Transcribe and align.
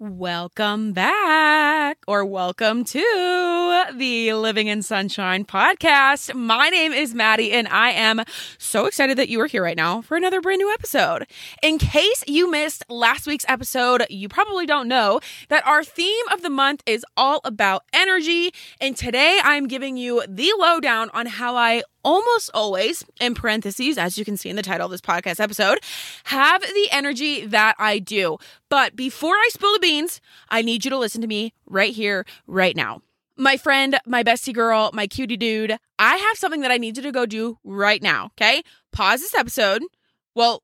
Welcome 0.00 0.92
back, 0.92 1.98
or 2.08 2.24
welcome 2.24 2.84
to 2.84 3.84
the 3.94 4.32
Living 4.32 4.66
in 4.66 4.82
Sunshine 4.82 5.44
podcast. 5.44 6.34
My 6.34 6.68
name 6.68 6.92
is 6.92 7.14
Maddie, 7.14 7.52
and 7.52 7.68
I 7.68 7.90
am 7.90 8.24
so 8.58 8.86
excited 8.86 9.16
that 9.18 9.28
you 9.28 9.40
are 9.40 9.46
here 9.46 9.62
right 9.62 9.76
now 9.76 10.02
for 10.02 10.16
another 10.16 10.40
brand 10.40 10.58
new 10.58 10.72
episode. 10.72 11.28
In 11.62 11.78
case 11.78 12.24
you 12.26 12.50
missed 12.50 12.84
last 12.90 13.28
week's 13.28 13.44
episode, 13.46 14.04
you 14.10 14.28
probably 14.28 14.66
don't 14.66 14.88
know 14.88 15.20
that 15.48 15.64
our 15.64 15.84
theme 15.84 16.26
of 16.32 16.42
the 16.42 16.50
month 16.50 16.82
is 16.86 17.06
all 17.16 17.40
about 17.44 17.84
energy. 17.92 18.52
And 18.80 18.96
today 18.96 19.38
I'm 19.44 19.68
giving 19.68 19.96
you 19.96 20.24
the 20.28 20.52
lowdown 20.58 21.08
on 21.14 21.26
how 21.26 21.54
I 21.54 21.84
almost 22.04 22.50
always, 22.54 23.04
in 23.20 23.34
parentheses, 23.34 23.98
as 23.98 24.18
you 24.18 24.24
can 24.24 24.36
see 24.36 24.48
in 24.48 24.56
the 24.56 24.62
title 24.62 24.84
of 24.86 24.90
this 24.90 25.00
podcast 25.00 25.40
episode, 25.40 25.78
have 26.24 26.62
the 26.62 26.88
energy 26.90 27.46
that 27.46 27.74
I 27.78 27.98
do. 27.98 28.38
But 28.68 28.94
before 28.94 29.34
I 29.34 29.48
spill 29.50 29.72
the 29.72 29.80
beans, 29.80 30.20
I 30.48 30.62
need 30.62 30.84
you 30.84 30.90
to 30.90 30.98
listen 30.98 31.20
to 31.22 31.26
me 31.26 31.52
right 31.66 31.92
here, 31.92 32.24
right 32.46 32.76
now. 32.76 33.02
My 33.36 33.56
friend, 33.56 33.98
my 34.06 34.22
bestie 34.22 34.54
girl, 34.54 34.90
my 34.92 35.06
cutie 35.08 35.36
dude, 35.36 35.76
I 35.98 36.16
have 36.16 36.36
something 36.36 36.60
that 36.60 36.70
I 36.70 36.76
need 36.76 36.96
you 36.96 37.02
to 37.02 37.12
go 37.12 37.26
do 37.26 37.58
right 37.64 38.00
now, 38.00 38.26
okay? 38.26 38.62
Pause 38.92 39.22
this 39.22 39.34
episode. 39.34 39.82
Well, 40.36 40.62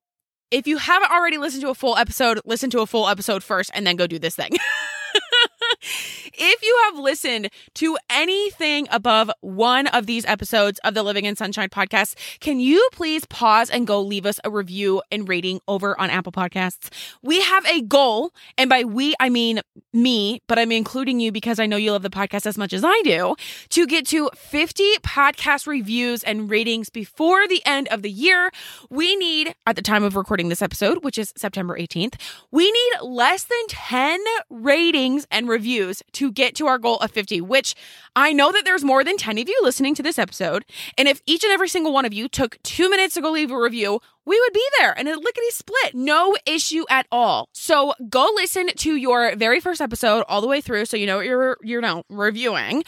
if 0.51 0.67
you 0.67 0.79
haven't 0.79 1.11
already 1.11 1.39
listened 1.39 1.63
to 1.63 1.71
a 1.71 1.75
full 1.75 1.97
episode, 1.97 2.41
listen 2.45 2.71
to 2.71 2.81
a 2.81 2.87
full 2.87 3.09
episode 3.09 3.43
first 3.43 3.71
and 3.75 3.87
then 3.87 3.97
go 3.97 4.07
do 4.07 4.19
this 4.19 4.37
thing. 4.37 4.53
if 6.35 6.63
you 6.63 6.81
have 6.85 6.99
listened 6.99 7.49
to 7.75 7.97
anything 8.09 8.87
above 8.91 9.31
one 9.41 9.87
of 9.89 10.07
these 10.07 10.25
episodes 10.27 10.79
of 10.85 10.95
the 10.95 11.03
Living 11.03 11.25
in 11.25 11.37
Sunshine 11.37 11.69
podcast, 11.69 12.15
can 12.41 12.61
you 12.61 12.89
please 12.93 13.25
pause 13.27 13.71
and 13.71 13.87
go 13.87 14.01
leave 14.01 14.27
us 14.27 14.41
a 14.45 14.51
review 14.51 15.03
and 15.11 15.29
rating 15.29 15.61
over 15.69 15.99
on 16.01 16.11
Apple 16.11 16.33
Podcasts? 16.33 16.89
We 17.23 17.41
have 17.41 17.67
a 17.67 17.83
goal, 17.83 18.33
and 18.57 18.71
by 18.71 18.85
we, 18.85 19.15
I 19.21 19.29
mean 19.29 19.61
me, 19.93 20.43
but 20.47 20.59
I'm 20.59 20.73
including 20.73 21.21
you 21.21 21.33
because 21.33 21.59
I 21.59 21.67
know 21.67 21.77
you 21.77 21.93
love 21.93 22.03
the 22.03 22.11
podcast 22.11 22.47
as 22.47 22.59
much 22.59 22.73
as 22.73 22.85
I 22.85 23.01
do, 23.03 23.35
to 23.71 23.87
get 23.87 24.07
to 24.09 24.31
50 24.35 24.97
podcast 24.99 25.67
reviews 25.67 26.23
and 26.23 26.51
ratings 26.51 26.91
before 26.91 27.47
the 27.49 27.63
end 27.67 27.89
of 27.89 28.03
the 28.03 28.11
year. 28.11 28.51
We 28.89 29.17
need, 29.17 29.55
at 29.67 29.77
the 29.77 29.83
time 29.83 30.05
of 30.05 30.17
recording 30.17 30.49
this 30.49 30.63
episode, 30.63 31.05
which 31.05 31.19
is 31.19 31.33
September 31.37 31.77
18th, 31.79 32.15
we 32.51 32.71
need 32.71 32.93
less 33.03 33.45
than 33.45 33.67
10 33.69 34.21
ratings 34.49 35.27
and 35.31 35.49
reviews 35.49 36.03
to 36.13 36.30
get 36.31 36.55
to 36.57 36.67
our 36.67 36.79
goal 36.79 36.99
of 36.99 37.11
50, 37.11 37.41
which 37.41 37.75
I 38.17 38.33
know 38.33 38.53
that 38.53 38.65
there's 38.65 38.85
more 38.85 39.05
than 39.05 39.17
10 39.17 39.39
of 39.39 39.49
you 39.49 39.59
listening 39.63 39.95
to 39.97 40.03
this 40.03 40.19
episode. 40.19 40.65
And 40.99 41.09
if 41.09 41.23
each 41.27 41.45
and 41.45 41.53
every 41.53 41.69
single 41.69 41.93
one 41.93 42.05
of 42.05 42.13
you 42.13 42.29
took 42.29 42.61
two 42.63 42.91
minutes 42.91 43.15
to 43.15 43.21
go 43.21 43.31
leave 43.31 43.51
a 43.51 43.59
review, 43.59 44.01
we 44.27 44.39
would 44.39 44.53
be 44.53 44.67
there 44.79 44.97
and 44.97 45.09
a 45.09 45.19
lickety 45.19 45.51
split. 45.51 45.95
No 45.95 46.37
issue 46.47 46.85
at 46.91 47.07
all. 47.11 47.49
So 47.53 47.95
go 48.09 48.29
listen 48.35 48.69
to 48.69 48.95
your 48.95 49.35
very 49.37 49.61
first 49.61 49.81
episode 49.81 50.25
all 50.29 50.41
the 50.41 50.47
way 50.47 50.61
through 50.61 50.85
so 50.85 50.97
you 50.97 51.07
know 51.07 51.17
what 51.17 51.27
you're, 51.27 51.57
you 51.63 51.81
know, 51.81 52.05
reviewing. 52.09 52.85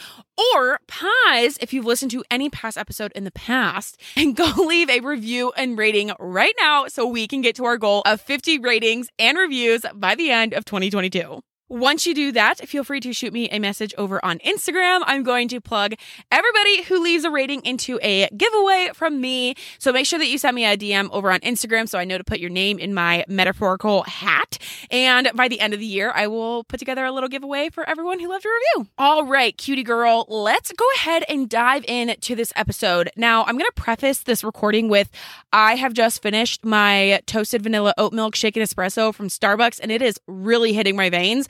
Or 0.55 0.81
pause 0.87 1.59
if 1.61 1.73
you've 1.73 1.85
listened 1.85 2.11
to 2.13 2.25
any 2.31 2.51
past 2.51 2.77
episode 2.77 3.13
in 3.15 3.25
the 3.25 3.33
past 3.33 4.01
and 4.17 4.37
go 4.37 4.53
leave 4.57 4.91
a 4.91 5.01
review 5.01 5.53
and 5.57 5.79
rating 5.79 6.13
right 6.19 6.55
now 6.61 6.87
so 6.89 7.07
we 7.07 7.27
can 7.27 7.41
get 7.41 7.57
to 7.57 7.65
our 7.65 7.79
goal 7.79 8.03
of 8.07 8.21
50 8.21 8.59
ratings 8.59 9.09
and 9.19 9.39
reviews 9.39 9.85
by 9.95 10.15
the 10.15 10.31
end 10.31 10.53
of 10.53 10.65
2022. 10.65 11.43
Once 11.73 12.07
you 12.07 12.15
do 12.15 12.31
that, 12.33 12.69
feel 12.69 12.85
free 12.85 13.01
to 13.01 13.15
shoot 13.15 13.33
me 13.33 13.49
a 13.49 13.59
message 13.59 13.95
over 13.97 14.23
on 14.23 14.39
Instagram. 14.41 15.01
I'm 15.07 15.23
going 15.23 15.49
to 15.49 15.59
plug 15.59 15.95
everybody 16.31 16.83
who 16.83 17.03
leaves 17.03 17.25
a 17.25 17.31
rating 17.31 17.65
into 17.65 17.99
a 18.03 18.29
giveaway 18.37 18.91
from 18.93 19.23
me. 19.23 19.55
So 19.79 19.91
make 19.91 20.05
sure 20.05 20.19
that 20.19 20.29
you 20.29 20.37
send 20.37 20.55
me 20.55 20.67
a 20.67 20.77
DM 20.77 21.09
over 21.13 21.33
on 21.33 21.41
Instagram 21.41 21.89
so 21.89 21.99
I 21.99 22.05
know 22.05 22.19
to 22.19 22.25
put 22.25 22.41
your 22.41 22.51
name 22.51 22.79
in 22.79 22.93
my 22.93 23.25
metaphorical 23.27 24.03
hat. 24.03 24.59
And 24.91 25.31
by 25.35 25.49
the 25.49 25.61
end 25.61 25.73
of 25.73 25.81
the 25.81 25.87
year, 25.87 26.13
I 26.15 26.27
will 26.27 26.63
put 26.65 26.79
together 26.79 27.07
a 27.07 27.11
little 27.11 27.31
giveaway 27.31 27.71
for 27.71 27.89
everyone 27.89 28.21
who 28.21 28.29
left 28.29 28.45
a 28.45 28.51
review. 28.51 28.91
All 28.99 29.25
right, 29.25 29.57
cutie 29.57 29.83
girl, 29.83 30.27
let's 30.29 30.73
go 30.73 30.85
ahead 30.97 31.25
and 31.27 31.49
dive 31.49 31.87
into 31.89 32.35
this 32.35 32.53
episode. 32.55 33.09
Now, 33.17 33.45
I'm 33.45 33.57
going 33.57 33.71
to 33.75 33.83
preface 33.83 34.25
this 34.25 34.45
recording 34.45 34.91
with 34.91 35.09
I 35.55 35.77
have 35.77 35.95
just 35.95 36.21
finished 36.21 36.67
my 36.67 37.23
toasted 37.25 37.63
vanilla 37.63 37.95
oat 37.97 38.13
milk 38.13 38.35
shaken 38.35 38.63
espresso 38.63 39.15
from 39.15 39.29
Starbucks, 39.29 39.81
and 39.83 39.91
it 39.91 40.03
is 40.03 40.21
really 40.27 40.75
hitting 40.75 40.97
my 40.97 41.09
veins. 41.09 41.49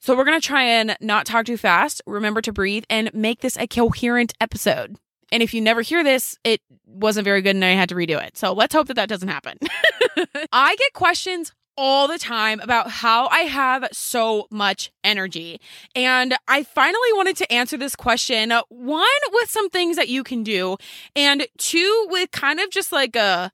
So 0.00 0.16
we're 0.16 0.24
going 0.24 0.40
to 0.40 0.46
try 0.46 0.62
and 0.62 0.96
not 1.00 1.26
talk 1.26 1.46
too 1.46 1.56
fast, 1.56 2.00
remember 2.06 2.40
to 2.42 2.52
breathe, 2.52 2.84
and 2.88 3.12
make 3.12 3.40
this 3.40 3.58
a 3.58 3.66
coherent 3.66 4.32
episode. 4.40 4.96
And 5.30 5.42
if 5.42 5.52
you 5.52 5.60
never 5.60 5.82
hear 5.82 6.02
this, 6.02 6.38
it 6.44 6.60
wasn't 6.86 7.24
very 7.24 7.42
good 7.42 7.56
and 7.56 7.64
I 7.64 7.72
had 7.72 7.88
to 7.90 7.94
redo 7.94 8.22
it. 8.22 8.36
So 8.36 8.52
let's 8.52 8.74
hope 8.74 8.86
that 8.86 8.94
that 8.94 9.08
doesn't 9.08 9.28
happen. 9.28 9.58
I 10.52 10.76
get 10.76 10.92
questions 10.94 11.52
all 11.76 12.08
the 12.08 12.18
time 12.18 12.58
about 12.58 12.90
how 12.90 13.28
I 13.28 13.40
have 13.40 13.86
so 13.92 14.48
much 14.50 14.90
energy. 15.04 15.60
And 15.94 16.34
I 16.48 16.64
finally 16.64 17.12
wanted 17.12 17.36
to 17.36 17.52
answer 17.52 17.76
this 17.76 17.94
question 17.94 18.52
one, 18.68 19.06
with 19.32 19.48
some 19.48 19.70
things 19.70 19.96
that 19.96 20.08
you 20.08 20.24
can 20.24 20.42
do, 20.42 20.76
and 21.14 21.46
two, 21.56 22.06
with 22.10 22.32
kind 22.32 22.58
of 22.58 22.70
just 22.70 22.90
like 22.90 23.14
a 23.14 23.52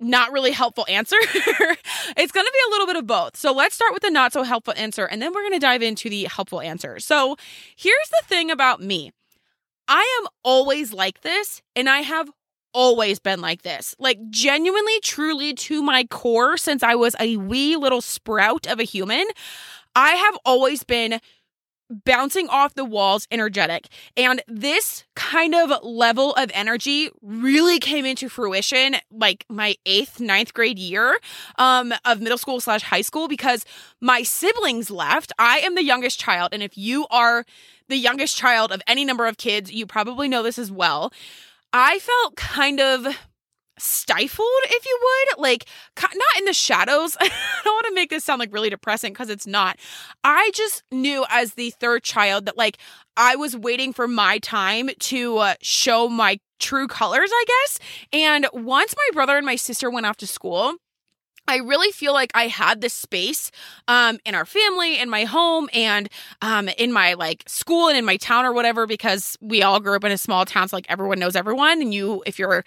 not 0.00 0.32
really 0.32 0.52
helpful 0.52 0.86
answer. 0.88 1.16
it's 1.22 2.32
going 2.32 2.46
to 2.46 2.52
be 2.52 2.68
a 2.68 2.70
little 2.70 2.86
bit 2.86 2.96
of 2.96 3.06
both. 3.06 3.36
So 3.36 3.52
let's 3.52 3.74
start 3.74 3.92
with 3.92 4.02
the 4.02 4.10
not 4.10 4.32
so 4.32 4.42
helpful 4.42 4.74
answer 4.76 5.04
and 5.04 5.20
then 5.20 5.32
we're 5.32 5.42
going 5.42 5.54
to 5.54 5.58
dive 5.58 5.82
into 5.82 6.08
the 6.08 6.24
helpful 6.24 6.60
answer. 6.60 6.98
So 7.00 7.36
here's 7.76 8.08
the 8.10 8.22
thing 8.26 8.50
about 8.50 8.80
me 8.80 9.12
I 9.88 10.20
am 10.22 10.28
always 10.44 10.92
like 10.92 11.22
this 11.22 11.62
and 11.74 11.88
I 11.88 12.00
have 12.00 12.30
always 12.72 13.18
been 13.18 13.40
like 13.40 13.62
this. 13.62 13.94
Like 13.98 14.18
genuinely, 14.30 15.00
truly 15.00 15.54
to 15.54 15.82
my 15.82 16.04
core 16.04 16.56
since 16.56 16.82
I 16.82 16.94
was 16.94 17.16
a 17.18 17.36
wee 17.36 17.76
little 17.76 18.00
sprout 18.00 18.66
of 18.66 18.78
a 18.78 18.84
human. 18.84 19.26
I 19.94 20.10
have 20.10 20.38
always 20.44 20.84
been 20.84 21.20
bouncing 21.90 22.48
off 22.48 22.74
the 22.74 22.84
walls 22.84 23.26
energetic. 23.30 23.88
And 24.16 24.42
this 24.46 25.04
kind 25.14 25.54
of 25.54 25.72
level 25.82 26.34
of 26.34 26.50
energy 26.54 27.10
really 27.22 27.78
came 27.78 28.04
into 28.04 28.28
fruition 28.28 28.96
like 29.10 29.44
my 29.48 29.76
eighth, 29.86 30.20
ninth 30.20 30.54
grade 30.54 30.78
year 30.78 31.18
um, 31.56 31.92
of 32.04 32.20
middle 32.20 32.38
school 32.38 32.60
slash 32.60 32.82
high 32.82 33.00
school 33.00 33.28
because 33.28 33.64
my 34.00 34.22
siblings 34.22 34.90
left. 34.90 35.32
I 35.38 35.58
am 35.58 35.74
the 35.74 35.84
youngest 35.84 36.20
child. 36.20 36.50
And 36.52 36.62
if 36.62 36.76
you 36.76 37.06
are 37.10 37.44
the 37.88 37.96
youngest 37.96 38.36
child 38.36 38.70
of 38.72 38.82
any 38.86 39.04
number 39.04 39.26
of 39.26 39.38
kids, 39.38 39.72
you 39.72 39.86
probably 39.86 40.28
know 40.28 40.42
this 40.42 40.58
as 40.58 40.70
well. 40.70 41.12
I 41.72 41.98
felt 41.98 42.36
kind 42.36 42.80
of 42.80 43.06
stifled, 43.78 44.46
if 44.64 44.84
you 44.84 44.98
would, 45.00 45.42
like 45.42 45.66
not 46.00 46.38
in 46.38 46.44
the 46.44 46.52
shadows. 46.52 47.16
I 47.20 47.28
don't 47.64 47.74
want 47.74 47.86
to 47.86 47.94
make 47.94 48.10
this 48.10 48.24
sound 48.24 48.40
like 48.40 48.52
really 48.52 48.70
depressing 48.70 49.12
because 49.12 49.30
it's 49.30 49.46
not. 49.46 49.78
I 50.24 50.50
just 50.54 50.82
knew 50.90 51.24
as 51.30 51.54
the 51.54 51.70
third 51.70 52.02
child 52.02 52.46
that 52.46 52.56
like 52.56 52.78
I 53.16 53.36
was 53.36 53.56
waiting 53.56 53.92
for 53.92 54.06
my 54.06 54.38
time 54.38 54.90
to 54.98 55.38
uh, 55.38 55.54
show 55.60 56.08
my 56.08 56.38
true 56.58 56.88
colors, 56.88 57.30
I 57.32 57.44
guess. 57.46 57.78
And 58.12 58.46
once 58.52 58.94
my 58.96 59.14
brother 59.14 59.36
and 59.36 59.46
my 59.46 59.56
sister 59.56 59.90
went 59.90 60.06
off 60.06 60.16
to 60.18 60.26
school, 60.26 60.76
I 61.48 61.56
really 61.56 61.90
feel 61.90 62.12
like 62.12 62.30
I 62.34 62.46
had 62.46 62.82
this 62.82 62.92
space 62.92 63.50
um, 63.88 64.18
in 64.26 64.34
our 64.34 64.44
family, 64.44 65.00
in 65.00 65.08
my 65.08 65.24
home, 65.24 65.68
and 65.72 66.08
um, 66.42 66.68
in 66.68 66.92
my 66.92 67.14
like 67.14 67.42
school 67.46 67.88
and 67.88 67.96
in 67.96 68.04
my 68.04 68.18
town 68.18 68.44
or 68.44 68.52
whatever, 68.52 68.86
because 68.86 69.36
we 69.40 69.62
all 69.62 69.80
grew 69.80 69.96
up 69.96 70.04
in 70.04 70.12
a 70.12 70.18
small 70.18 70.44
town. 70.44 70.68
So 70.68 70.76
like 70.76 70.86
everyone 70.90 71.18
knows 71.18 71.34
everyone, 71.34 71.80
and 71.80 71.94
you, 71.94 72.22
if 72.26 72.38
you're 72.38 72.64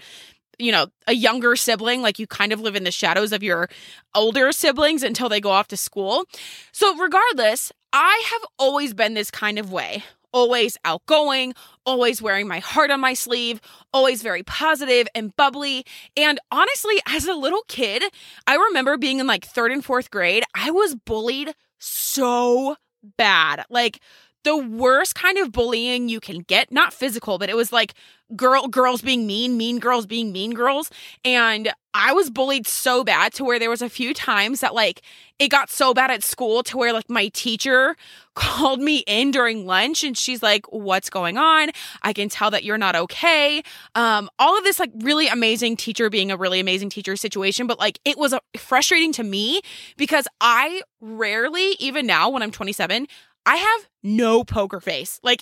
you 0.62 0.72
know, 0.72 0.88
a 1.08 1.14
younger 1.14 1.56
sibling, 1.56 2.02
like 2.02 2.20
you 2.20 2.28
kind 2.28 2.54
of 2.54 2.62
live 2.62 2.76
in 2.76 2.84
the 2.84 2.92
shadows 2.92 3.34
of 3.34 3.44
your 3.44 3.70
older 4.16 4.52
siblings 4.52 5.04
until 5.04 5.28
they 5.30 5.42
go 5.42 5.50
off 5.50 5.68
to 5.70 5.78
school. 5.78 6.26
So, 6.72 6.96
regardless, 6.98 7.72
I 7.92 8.24
have 8.32 8.42
always 8.58 8.94
been 8.94 9.14
this 9.14 9.32
kind 9.32 9.60
of 9.60 9.72
way. 9.72 10.04
Always 10.34 10.78
outgoing, 10.86 11.54
always 11.86 12.22
wearing 12.22 12.48
my 12.48 12.60
heart 12.60 12.90
on 12.90 13.02
my 13.02 13.14
sleeve, 13.14 13.60
always 13.94 14.22
very 14.22 14.44
positive 14.44 15.08
and 15.14 15.36
bubbly. 15.36 15.84
And 16.16 16.40
honestly, 16.52 16.96
as 17.06 17.26
a 17.26 17.34
little 17.34 17.64
kid, 17.68 18.02
I 18.48 18.56
remember 18.56 18.98
being 18.98 19.20
in 19.20 19.28
like 19.28 19.44
third 19.44 19.74
and 19.74 19.84
fourth 19.84 20.10
grade, 20.10 20.44
I 20.56 20.72
was 20.72 20.96
bullied 20.96 21.54
so 21.80 22.78
bad. 23.18 23.66
Like, 23.70 24.00
the 24.44 24.58
worst 24.58 25.16
kind 25.16 25.38
of 25.38 25.52
bullying 25.52 26.10
you 26.10 26.20
can 26.20 26.40
get, 26.40 26.72
not 26.72 26.94
physical, 26.94 27.38
but 27.38 27.50
it 27.50 27.56
was 27.56 27.72
like 27.72 27.94
girl 28.36 28.68
girls 28.68 29.02
being 29.02 29.28
mean, 29.28 29.58
mean 29.58 29.80
girls 29.80 30.06
being 30.06 30.32
mean 30.32 30.54
girls. 30.54 30.90
And 31.26 31.72
I 31.94 32.14
was 32.14 32.30
bullied 32.30 32.66
so 32.66 33.04
bad 33.04 33.34
to 33.34 33.44
where 33.44 33.60
there 33.60 33.70
was 33.70 33.82
a 33.82 33.90
few 33.90 34.14
times 34.14 34.62
that 34.62 34.74
like 34.74 35.02
it 35.40 35.50
got 35.50 35.70
so 35.70 35.94
bad 35.94 36.10
at 36.12 36.24
school 36.24 36.64
to 36.64 36.78
where 36.78 36.94
like 36.94 37.10
my 37.10 37.28
teacher 37.30 37.98
called 38.36 38.80
me 38.80 39.04
in 39.08 39.32
during 39.32 39.66
lunch 39.66 40.04
and 40.04 40.18
she's 40.18 40.42
like, 40.42 40.66
"What's 40.72 41.10
going 41.10 41.38
on? 41.38 41.72
I 42.02 42.14
can 42.14 42.30
tell 42.30 42.50
that 42.52 42.64
you're 42.64 42.78
not 42.78 42.96
okay." 42.96 43.62
Um 43.96 44.30
all 44.40 44.58
of 44.58 44.64
this 44.64 44.80
like 44.80 44.92
really 45.00 45.28
amazing 45.28 45.76
teacher 45.76 46.10
being 46.10 46.32
a 46.32 46.38
really 46.38 46.60
amazing 46.60 46.90
teacher 46.90 47.16
situation, 47.16 47.68
but 47.68 47.78
like 47.80 48.00
it 48.06 48.18
was 48.18 48.34
uh, 48.34 48.40
frustrating 48.58 49.12
to 49.14 49.24
me 49.24 49.62
because 49.98 50.28
I 50.40 50.82
rarely 51.02 51.76
even 51.80 52.06
now 52.06 52.30
when 52.30 52.44
I'm 52.44 52.52
27, 52.52 53.08
I 53.46 53.56
have 53.56 53.90
no 54.04 54.44
poker 54.44 54.80
face. 54.80 55.20
Like, 55.24 55.42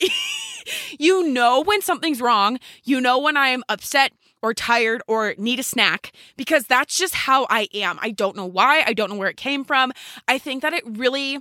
you 1.00 1.28
know 1.30 1.62
when 1.62 1.82
something's 1.82 2.22
wrong, 2.22 2.60
you 2.84 3.02
know 3.02 3.20
when 3.20 3.38
I'm 3.38 3.64
upset 3.70 4.14
or 4.42 4.54
tired 4.54 5.02
or 5.08 5.36
need 5.38 5.60
a 5.60 5.64
snack 5.64 6.12
because 6.38 6.66
that's 6.66 6.98
just 6.98 7.14
how 7.14 7.46
I 7.50 7.68
am. 7.74 8.00
I 8.02 8.12
don't 8.12 8.36
know 8.36 8.46
why, 8.46 8.84
I 8.86 8.94
don't 8.94 9.10
know 9.10 9.18
where 9.18 9.30
it 9.30 9.38
came 9.38 9.64
from. 9.64 9.92
I 10.28 10.38
think 10.38 10.62
that 10.62 10.74
it 10.74 10.84
really 10.86 11.40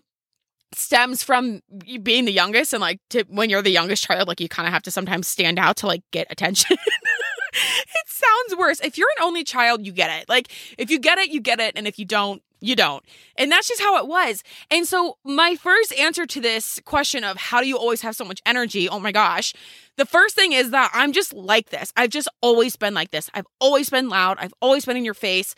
stems 0.75 1.23
from 1.23 1.63
being 2.03 2.25
the 2.25 2.33
youngest 2.33 2.75
and 2.75 2.81
like 2.81 3.01
to, 3.11 3.25
when 3.29 3.49
you're 3.49 3.63
the 3.63 3.71
youngest 3.71 4.05
child 4.05 4.29
like 4.29 4.41
you 4.41 4.49
kind 4.49 4.67
of 4.67 4.73
have 4.75 4.83
to 4.83 4.91
sometimes 4.91 5.27
stand 5.27 5.59
out 5.59 5.77
to 5.79 5.87
like 5.87 6.03
get 6.11 6.27
attention. 6.31 6.77
it 7.53 8.09
sounds 8.09 8.59
worse. 8.59 8.81
If 8.81 8.99
you're 8.99 9.09
an 9.19 9.25
only 9.25 9.45
child, 9.45 9.87
you 9.87 9.93
get 9.93 10.11
it. 10.21 10.29
Like 10.29 10.49
if 10.77 10.91
you 10.91 10.99
get 10.99 11.19
it, 11.19 11.31
you 11.31 11.41
get 11.41 11.61
it 11.61 11.75
and 11.77 11.87
if 11.87 11.99
you 11.99 12.05
don't, 12.05 12.43
you 12.61 12.75
don't. 12.75 13.05
And 13.37 13.51
that's 13.51 13.69
just 13.69 13.81
how 13.81 13.99
it 13.99 14.07
was. 14.07 14.43
And 14.71 14.87
so, 14.87 15.19
my 15.25 15.55
first 15.55 15.93
answer 15.95 16.27
to 16.27 16.41
this 16.41 16.81
question 16.85 17.25
of 17.25 17.37
how 17.37 17.61
do 17.61 17.69
you 17.69 17.77
always 17.77 18.03
have 18.03 18.17
so 18.17 18.25
much 18.25 18.41
energy? 18.45 18.89
Oh 18.89 18.99
my 19.01 19.13
gosh. 19.13 19.55
The 19.97 20.07
first 20.07 20.35
thing 20.35 20.53
is 20.53 20.71
that 20.71 20.91
I'm 20.93 21.13
just 21.13 21.33
like 21.35 21.71
this. 21.71 21.93
I've 21.97 22.11
just 22.11 22.29
always 22.41 22.77
been 22.77 22.95
like 22.95 23.11
this. 23.11 23.31
I've 23.35 23.47
always 23.61 23.91
been 23.91 24.09
loud. 24.09 24.39
I've 24.41 24.55
always 24.61 24.85
been 24.85 24.97
in 24.97 25.05
your 25.05 25.15
face. 25.15 25.55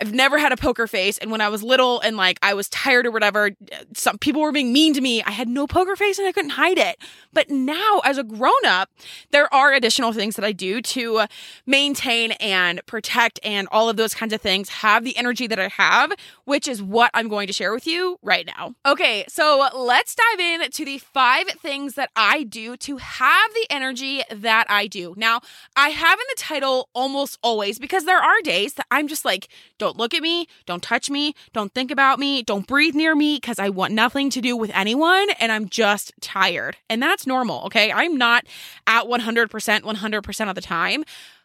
I've 0.00 0.12
never 0.12 0.38
had 0.38 0.52
a 0.52 0.56
poker 0.56 0.86
face. 0.86 1.18
And 1.18 1.30
when 1.30 1.40
I 1.40 1.48
was 1.48 1.62
little 1.62 2.00
and 2.00 2.16
like 2.16 2.38
I 2.42 2.54
was 2.54 2.68
tired 2.68 3.06
or 3.06 3.10
whatever, 3.10 3.50
some 3.94 4.18
people 4.18 4.42
were 4.42 4.52
being 4.52 4.72
mean 4.72 4.94
to 4.94 5.00
me. 5.00 5.22
I 5.22 5.30
had 5.30 5.48
no 5.48 5.66
poker 5.66 5.96
face 5.96 6.18
and 6.18 6.28
I 6.28 6.32
couldn't 6.32 6.50
hide 6.50 6.78
it. 6.78 6.98
But 7.32 7.50
now, 7.50 8.00
as 8.04 8.18
a 8.18 8.24
grown 8.24 8.64
up, 8.64 8.90
there 9.30 9.52
are 9.52 9.72
additional 9.72 10.12
things 10.12 10.36
that 10.36 10.44
I 10.44 10.52
do 10.52 10.80
to 10.80 11.26
maintain 11.66 12.32
and 12.32 12.84
protect 12.86 13.40
and 13.42 13.68
all 13.70 13.88
of 13.88 13.96
those 13.96 14.14
kinds 14.14 14.32
of 14.32 14.40
things, 14.40 14.68
have 14.68 15.04
the 15.04 15.16
energy 15.16 15.46
that 15.46 15.58
I 15.58 15.68
have, 15.68 16.12
which 16.44 16.68
is 16.68 16.82
what 16.82 17.10
I'm 17.14 17.28
going 17.28 17.46
to 17.46 17.52
share 17.52 17.72
with 17.72 17.86
you 17.86 18.18
right 18.22 18.46
now. 18.46 18.74
Okay, 18.86 19.24
so 19.28 19.68
let's 19.74 20.14
dive 20.14 20.40
in 20.40 20.70
to 20.70 20.84
the 20.84 20.98
five 20.98 21.48
things 21.60 21.94
that 21.94 22.10
I 22.14 22.44
do 22.44 22.76
to 22.78 22.96
have 22.98 23.52
the 23.54 23.66
energy 23.70 24.22
that 24.30 24.66
I 24.70 24.86
do. 24.86 25.14
Now, 25.16 25.40
I 25.76 25.88
have 25.90 26.18
in 26.18 26.24
the 26.28 26.40
title 26.40 26.88
almost 26.94 27.38
always 27.42 27.78
because 27.78 28.04
there 28.04 28.18
are 28.22 28.40
days 28.42 28.74
that 28.74 28.86
I'm 28.90 29.08
just 29.08 29.24
like, 29.24 29.48
don't 29.78 29.87
don't 29.88 29.96
look 29.96 30.12
at 30.12 30.22
me. 30.22 30.46
Don't 30.66 30.82
touch 30.82 31.08
me. 31.08 31.34
Don't 31.54 31.72
think 31.72 31.90
about 31.90 32.18
me. 32.18 32.42
Don't 32.42 32.66
breathe 32.66 32.94
near 32.94 33.16
me 33.16 33.36
because 33.36 33.58
I 33.58 33.70
want 33.70 33.94
nothing 33.94 34.28
to 34.30 34.40
do 34.42 34.54
with 34.54 34.70
anyone 34.74 35.28
and 35.40 35.50
I'm 35.50 35.68
just 35.68 36.12
tired. 36.20 36.76
And 36.90 37.02
that's 37.02 37.26
normal, 37.26 37.64
okay? 37.64 37.90
I'm 37.90 38.18
not 38.18 38.44
at 38.86 39.04
100% 39.04 39.48
100% 39.48 40.48
of 40.48 40.54
the 40.54 40.60
time 40.60 41.04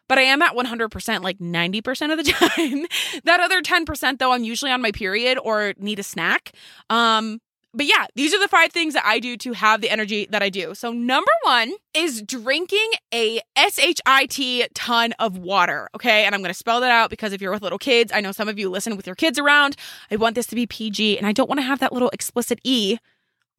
but 0.09 0.17
I 0.17 0.23
am 0.23 0.41
at 0.41 0.53
100% 0.53 1.21
like 1.21 1.39
90% 1.39 2.11
of 2.11 2.17
the 2.17 2.31
time. 2.33 2.85
that 3.23 3.39
other 3.39 3.61
10% 3.61 4.19
though, 4.19 4.33
I'm 4.33 4.43
usually 4.43 4.69
on 4.69 4.81
my 4.81 4.91
period 4.91 5.39
or 5.41 5.73
need 5.77 5.97
a 5.97 6.03
snack. 6.03 6.51
Um 6.89 7.39
but 7.73 7.85
yeah, 7.87 8.05
these 8.15 8.33
are 8.33 8.39
the 8.39 8.47
five 8.47 8.71
things 8.71 8.93
that 8.93 9.05
I 9.05 9.19
do 9.19 9.35
to 9.37 9.53
have 9.53 9.81
the 9.81 9.89
energy 9.89 10.27
that 10.29 10.43
I 10.43 10.49
do. 10.49 10.75
So, 10.75 10.91
number 10.91 11.31
one 11.43 11.73
is 11.93 12.21
drinking 12.21 12.91
a 13.13 13.41
SHIT 13.57 14.73
ton 14.75 15.13
of 15.19 15.37
water. 15.37 15.89
Okay. 15.95 16.25
And 16.25 16.35
I'm 16.35 16.41
going 16.41 16.53
to 16.53 16.57
spell 16.57 16.81
that 16.81 16.91
out 16.91 17.09
because 17.09 17.33
if 17.33 17.41
you're 17.41 17.51
with 17.51 17.63
little 17.63 17.79
kids, 17.79 18.11
I 18.13 18.21
know 18.21 18.31
some 18.31 18.47
of 18.47 18.59
you 18.59 18.69
listen 18.69 18.95
with 18.95 19.07
your 19.07 19.15
kids 19.15 19.39
around. 19.39 19.75
I 20.11 20.17
want 20.17 20.35
this 20.35 20.47
to 20.47 20.55
be 20.55 20.67
PG 20.67 21.17
and 21.17 21.25
I 21.25 21.31
don't 21.31 21.49
want 21.49 21.59
to 21.59 21.65
have 21.65 21.79
that 21.79 21.93
little 21.93 22.09
explicit 22.09 22.59
E 22.63 22.97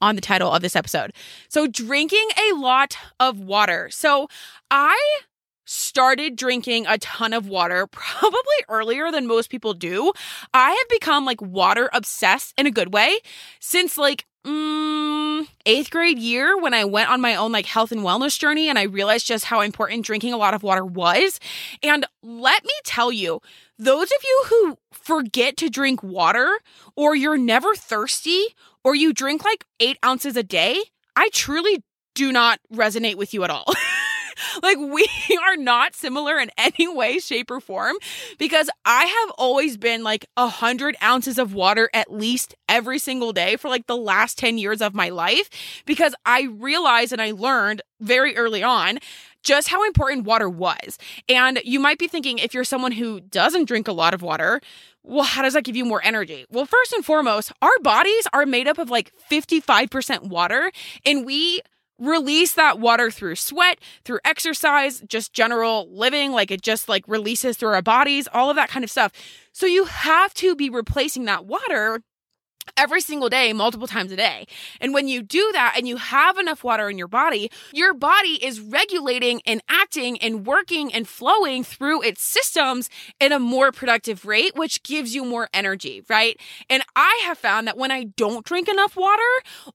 on 0.00 0.14
the 0.14 0.20
title 0.20 0.52
of 0.52 0.62
this 0.62 0.76
episode. 0.76 1.12
So, 1.48 1.66
drinking 1.66 2.28
a 2.50 2.54
lot 2.54 2.96
of 3.18 3.40
water. 3.40 3.90
So, 3.90 4.28
I 4.70 4.98
started 5.64 6.36
drinking 6.36 6.86
a 6.86 6.98
ton 6.98 7.32
of 7.32 7.48
water 7.48 7.86
probably 7.90 8.38
earlier 8.68 9.10
than 9.10 9.26
most 9.26 9.50
people 9.50 9.74
do. 9.74 10.12
I 10.52 10.70
have 10.70 10.88
become 10.88 11.24
like 11.24 11.40
water 11.40 11.90
obsessed 11.92 12.54
in 12.58 12.66
a 12.66 12.70
good 12.70 12.92
way 12.92 13.18
since 13.60 13.96
like 13.98 14.26
mm, 14.46 15.46
eighth 15.66 15.90
grade 15.90 16.18
year 16.18 16.58
when 16.58 16.74
I 16.74 16.84
went 16.84 17.10
on 17.10 17.20
my 17.20 17.34
own 17.34 17.52
like 17.52 17.66
health 17.66 17.92
and 17.92 18.02
wellness 18.02 18.38
journey 18.38 18.68
and 18.68 18.78
I 18.78 18.84
realized 18.84 19.26
just 19.26 19.46
how 19.46 19.60
important 19.60 20.04
drinking 20.04 20.32
a 20.32 20.38
lot 20.38 20.54
of 20.54 20.62
water 20.62 20.84
was. 20.84 21.40
And 21.82 22.06
let 22.22 22.64
me 22.64 22.72
tell 22.84 23.10
you, 23.10 23.40
those 23.78 24.10
of 24.10 24.18
you 24.22 24.42
who 24.46 24.78
forget 24.92 25.56
to 25.58 25.68
drink 25.68 26.02
water 26.02 26.58
or 26.96 27.16
you're 27.16 27.38
never 27.38 27.74
thirsty 27.74 28.54
or 28.84 28.94
you 28.94 29.12
drink 29.12 29.44
like 29.44 29.64
eight 29.80 29.98
ounces 30.04 30.36
a 30.36 30.42
day, 30.42 30.80
I 31.16 31.28
truly 31.32 31.82
do 32.14 32.30
not 32.30 32.60
resonate 32.72 33.16
with 33.16 33.34
you 33.34 33.42
at 33.44 33.50
all. 33.50 33.66
like 34.62 34.78
we 34.78 35.06
are 35.46 35.56
not 35.56 35.94
similar 35.94 36.38
in 36.38 36.50
any 36.56 36.88
way, 36.88 37.18
shape, 37.18 37.50
or 37.50 37.60
form 37.60 37.96
because 38.38 38.70
I 38.84 39.04
have 39.04 39.30
always 39.38 39.76
been 39.76 40.02
like 40.02 40.26
a 40.36 40.48
hundred 40.48 40.96
ounces 41.02 41.38
of 41.38 41.54
water 41.54 41.90
at 41.92 42.12
least 42.12 42.54
every 42.68 42.98
single 42.98 43.32
day 43.32 43.56
for 43.56 43.68
like 43.68 43.86
the 43.86 43.96
last 43.96 44.38
10 44.38 44.58
years 44.58 44.80
of 44.80 44.94
my 44.94 45.08
life 45.08 45.48
because 45.86 46.14
I 46.24 46.44
realized 46.44 47.12
and 47.12 47.22
I 47.22 47.32
learned 47.32 47.82
very 48.00 48.36
early 48.36 48.62
on 48.62 48.98
just 49.42 49.68
how 49.68 49.84
important 49.84 50.24
water 50.24 50.48
was. 50.48 50.98
And 51.28 51.60
you 51.64 51.78
might 51.78 51.98
be 51.98 52.08
thinking, 52.08 52.38
if 52.38 52.54
you're 52.54 52.64
someone 52.64 52.92
who 52.92 53.20
doesn't 53.20 53.66
drink 53.66 53.86
a 53.86 53.92
lot 53.92 54.14
of 54.14 54.22
water, 54.22 54.60
well, 55.02 55.24
how 55.24 55.42
does 55.42 55.52
that 55.52 55.64
give 55.64 55.76
you 55.76 55.84
more 55.84 56.02
energy? 56.02 56.46
Well, 56.50 56.64
first 56.64 56.94
and 56.94 57.04
foremost, 57.04 57.52
our 57.60 57.78
bodies 57.82 58.26
are 58.32 58.46
made 58.46 58.66
up 58.66 58.78
of 58.78 58.88
like 58.90 59.12
55% 59.30 60.22
water, 60.22 60.72
and 61.04 61.26
we 61.26 61.60
release 61.98 62.54
that 62.54 62.78
water 62.78 63.10
through 63.10 63.36
sweat, 63.36 63.78
through 64.04 64.18
exercise, 64.24 65.00
just 65.06 65.32
general 65.32 65.88
living, 65.90 66.32
like 66.32 66.50
it 66.50 66.62
just 66.62 66.88
like 66.88 67.04
releases 67.06 67.56
through 67.56 67.70
our 67.70 67.82
bodies, 67.82 68.28
all 68.32 68.50
of 68.50 68.56
that 68.56 68.68
kind 68.68 68.84
of 68.84 68.90
stuff. 68.90 69.12
So 69.52 69.66
you 69.66 69.84
have 69.84 70.34
to 70.34 70.56
be 70.56 70.70
replacing 70.70 71.24
that 71.26 71.46
water 71.46 72.00
every 72.76 73.00
single 73.00 73.28
day, 73.28 73.52
multiple 73.52 73.86
times 73.86 74.12
a 74.12 74.16
day. 74.16 74.46
And 74.80 74.92
when 74.92 75.08
you 75.08 75.22
do 75.22 75.50
that 75.52 75.74
and 75.76 75.86
you 75.86 75.96
have 75.96 76.38
enough 76.38 76.64
water 76.64 76.88
in 76.90 76.98
your 76.98 77.08
body, 77.08 77.50
your 77.72 77.94
body 77.94 78.44
is 78.44 78.60
regulating 78.60 79.40
and 79.46 79.62
acting 79.68 80.18
and 80.18 80.46
working 80.46 80.92
and 80.92 81.06
flowing 81.06 81.64
through 81.64 82.02
its 82.02 82.22
systems 82.22 82.90
in 83.20 83.32
a 83.32 83.38
more 83.38 83.72
productive 83.72 84.24
rate, 84.24 84.56
which 84.56 84.82
gives 84.82 85.14
you 85.14 85.24
more 85.24 85.48
energy, 85.52 86.02
right? 86.08 86.38
And 86.68 86.82
I 86.96 87.22
have 87.24 87.38
found 87.38 87.66
that 87.66 87.76
when 87.76 87.90
I 87.90 88.04
don't 88.04 88.44
drink 88.44 88.68
enough 88.68 88.96
water 88.96 89.22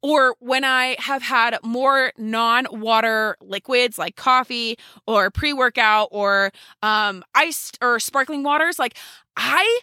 or 0.02 0.36
when 0.40 0.64
I 0.64 0.96
have 1.00 1.22
had 1.22 1.58
more 1.64 2.12
non 2.18 2.68
water 2.72 3.38
liquids 3.42 3.98
like 3.98 4.16
coffee 4.16 4.78
or 5.08 5.32
pre 5.32 5.54
workout 5.54 6.10
or 6.12 6.52
um, 6.82 7.24
iced 7.36 7.78
or 7.82 8.00
sparkling 8.00 8.44
waters, 8.44 8.80
like 8.80 8.98
I 9.36 9.80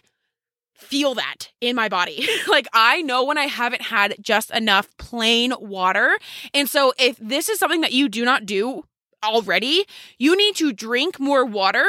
feel 0.77 1.15
that 1.15 1.51
in 1.59 1.75
my 1.75 1.89
body. 1.89 2.27
like 2.47 2.67
I 2.73 3.01
know 3.01 3.23
when 3.23 3.37
I 3.37 3.45
haven't 3.45 3.81
had 3.81 4.15
just 4.21 4.51
enough 4.51 4.87
plain 4.97 5.53
water. 5.59 6.17
And 6.53 6.69
so 6.69 6.93
if 6.99 7.17
this 7.17 7.49
is 7.49 7.59
something 7.59 7.81
that 7.81 7.91
you 7.91 8.07
do 8.09 8.23
not 8.23 8.45
do 8.45 8.83
already, 9.23 9.85
you 10.17 10.35
need 10.35 10.55
to 10.55 10.71
drink 10.71 11.19
more 11.19 11.43
water 11.45 11.85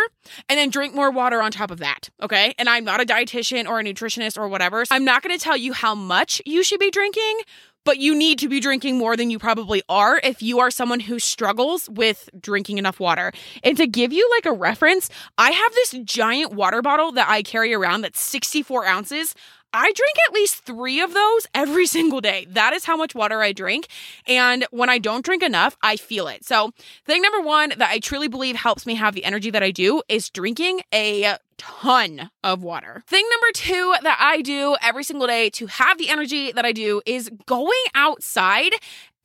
and 0.48 0.58
then 0.58 0.70
drink 0.70 0.94
more 0.94 1.10
water 1.10 1.42
on 1.42 1.50
top 1.50 1.70
of 1.70 1.78
that. 1.78 2.08
Okay. 2.22 2.54
And 2.58 2.68
I'm 2.68 2.84
not 2.84 3.00
a 3.00 3.04
dietitian 3.04 3.68
or 3.68 3.80
a 3.80 3.84
nutritionist 3.84 4.38
or 4.38 4.48
whatever. 4.48 4.84
So 4.84 4.94
I'm 4.94 5.04
not 5.04 5.22
going 5.22 5.36
to 5.36 5.42
tell 5.42 5.56
you 5.56 5.72
how 5.72 5.94
much 5.94 6.40
you 6.46 6.62
should 6.62 6.80
be 6.80 6.90
drinking, 6.90 7.40
but 7.88 7.96
you 7.96 8.14
need 8.14 8.38
to 8.38 8.50
be 8.50 8.60
drinking 8.60 8.98
more 8.98 9.16
than 9.16 9.30
you 9.30 9.38
probably 9.38 9.82
are 9.88 10.20
if 10.22 10.42
you 10.42 10.58
are 10.58 10.70
someone 10.70 11.00
who 11.00 11.18
struggles 11.18 11.88
with 11.88 12.28
drinking 12.38 12.76
enough 12.76 13.00
water. 13.00 13.32
And 13.64 13.78
to 13.78 13.86
give 13.86 14.12
you 14.12 14.28
like 14.36 14.44
a 14.44 14.52
reference, 14.52 15.08
I 15.38 15.52
have 15.52 15.72
this 15.72 15.92
giant 16.04 16.52
water 16.52 16.82
bottle 16.82 17.12
that 17.12 17.30
I 17.30 17.42
carry 17.42 17.72
around 17.72 18.02
that's 18.02 18.20
64 18.20 18.84
ounces. 18.84 19.34
I 19.72 19.92
drink 19.92 20.16
at 20.26 20.34
least 20.34 20.64
three 20.64 21.00
of 21.00 21.14
those 21.14 21.46
every 21.54 21.86
single 21.98 22.20
day. 22.20 22.46
That 22.50 22.72
is 22.72 22.84
how 22.84 22.96
much 22.96 23.14
water 23.14 23.42
I 23.42 23.52
drink. 23.52 23.88
And 24.26 24.66
when 24.70 24.88
I 24.88 24.98
don't 24.98 25.24
drink 25.24 25.42
enough, 25.42 25.76
I 25.82 25.96
feel 25.96 26.28
it. 26.28 26.44
So, 26.44 26.72
thing 27.04 27.22
number 27.22 27.40
one 27.40 27.70
that 27.76 27.90
I 27.90 27.98
truly 27.98 28.28
believe 28.28 28.56
helps 28.56 28.86
me 28.86 28.94
have 28.94 29.14
the 29.14 29.24
energy 29.24 29.50
that 29.50 29.62
I 29.62 29.70
do 29.70 30.02
is 30.08 30.30
drinking 30.30 30.82
a 30.92 31.36
ton 31.58 32.30
of 32.42 32.62
water. 32.62 33.02
Thing 33.06 33.26
number 33.30 33.52
two 33.52 33.94
that 34.02 34.18
I 34.20 34.40
do 34.42 34.76
every 34.80 35.04
single 35.04 35.26
day 35.26 35.50
to 35.50 35.66
have 35.66 35.98
the 35.98 36.08
energy 36.08 36.52
that 36.52 36.64
I 36.64 36.72
do 36.72 37.02
is 37.04 37.30
going 37.46 37.72
outside 37.94 38.72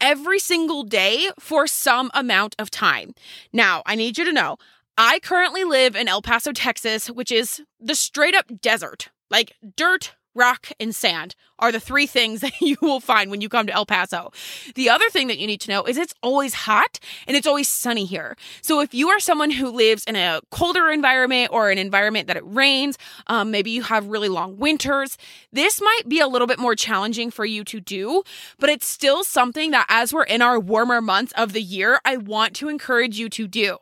every 0.02 0.40
single 0.40 0.84
day 0.84 1.30
for 1.40 1.68
some 1.68 2.12
amount 2.14 2.56
of 2.60 2.70
time. 2.70 3.14
Now, 3.54 3.84
I 3.86 3.96
need 3.96 4.18
you 4.18 4.26
to 4.26 4.34
know 4.34 4.58
I 4.98 5.20
currently 5.20 5.64
live 5.64 5.96
in 5.96 6.08
El 6.08 6.22
Paso, 6.22 6.52
Texas, 6.52 7.10
which 7.10 7.32
is 7.32 7.62
the 7.80 7.96
straight 7.96 8.36
up 8.36 8.62
desert 8.62 9.10
like 9.34 9.54
dirt, 9.76 10.14
rock, 10.36 10.72
and 10.80 10.94
sand 10.94 11.36
are 11.60 11.72
the 11.72 11.80
three 11.80 12.06
things 12.06 12.42
that 12.42 12.60
you 12.62 12.78
will 12.82 13.00
find 13.00 13.32
when 13.32 13.42
you 13.42 13.50
come 13.50 13.66
to 13.68 13.74
El 13.74 13.86
Paso. 13.86 14.32
The 14.76 14.90
other 14.90 15.10
thing 15.10 15.28
that 15.28 15.38
you 15.38 15.48
need 15.48 15.62
to 15.62 15.72
know 15.72 15.84
is 15.84 15.98
it's 15.98 16.14
always 16.22 16.54
hot 16.54 17.00
and 17.28 17.38
it's 17.38 17.48
always 17.48 17.68
sunny 17.68 18.06
here. 18.06 18.36
So 18.62 18.82
if 18.82 18.94
you 18.94 19.10
are 19.10 19.20
someone 19.20 19.52
who 19.52 19.70
lives 19.70 20.04
in 20.06 20.16
a 20.16 20.42
colder 20.52 20.90
environment 20.90 21.52
or 21.52 21.70
an 21.70 21.78
environment 21.78 22.28
that 22.28 22.38
it 22.38 22.44
rains, 22.46 22.98
um, 23.28 23.52
maybe 23.52 23.72
you 23.72 23.84
have 23.84 24.08
really 24.08 24.30
long 24.30 24.58
winters, 24.58 25.18
this 25.52 25.82
might 25.82 26.02
be 26.08 26.20
a 26.20 26.28
little 26.28 26.48
bit 26.48 26.60
more 26.60 26.76
challenging 26.76 27.32
for 27.32 27.46
you 27.46 27.64
to 27.64 27.80
do, 27.80 28.24
but 28.60 28.70
it's 28.70 28.86
still 28.86 29.24
something 29.24 29.72
that 29.72 29.86
as 29.90 30.14
we're 30.14 30.24
in 30.24 30.42
our 30.42 30.60
warmer 30.60 31.02
months 31.02 31.34
of 31.38 31.54
the 31.54 31.62
year, 31.62 32.00
I 32.04 32.18
want 32.18 32.56
to 32.58 32.70
encourage 32.70 33.18
you 33.18 33.30
to 33.30 33.48
do. 33.48 33.78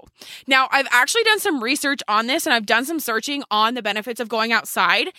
Now, 0.48 0.67
I've 0.72 0.88
actually 0.91 1.24
done 1.24 1.39
some 1.39 1.63
research 1.63 2.01
on 2.08 2.27
this 2.27 2.46
and 2.46 2.53
I've 2.53 2.65
done 2.65 2.86
some 2.86 3.00
searching 3.00 3.43
on 3.50 3.74
the 3.74 3.81
benefits 3.81 4.20
of 4.20 4.29
going 4.29 4.51
outside. 4.51 5.10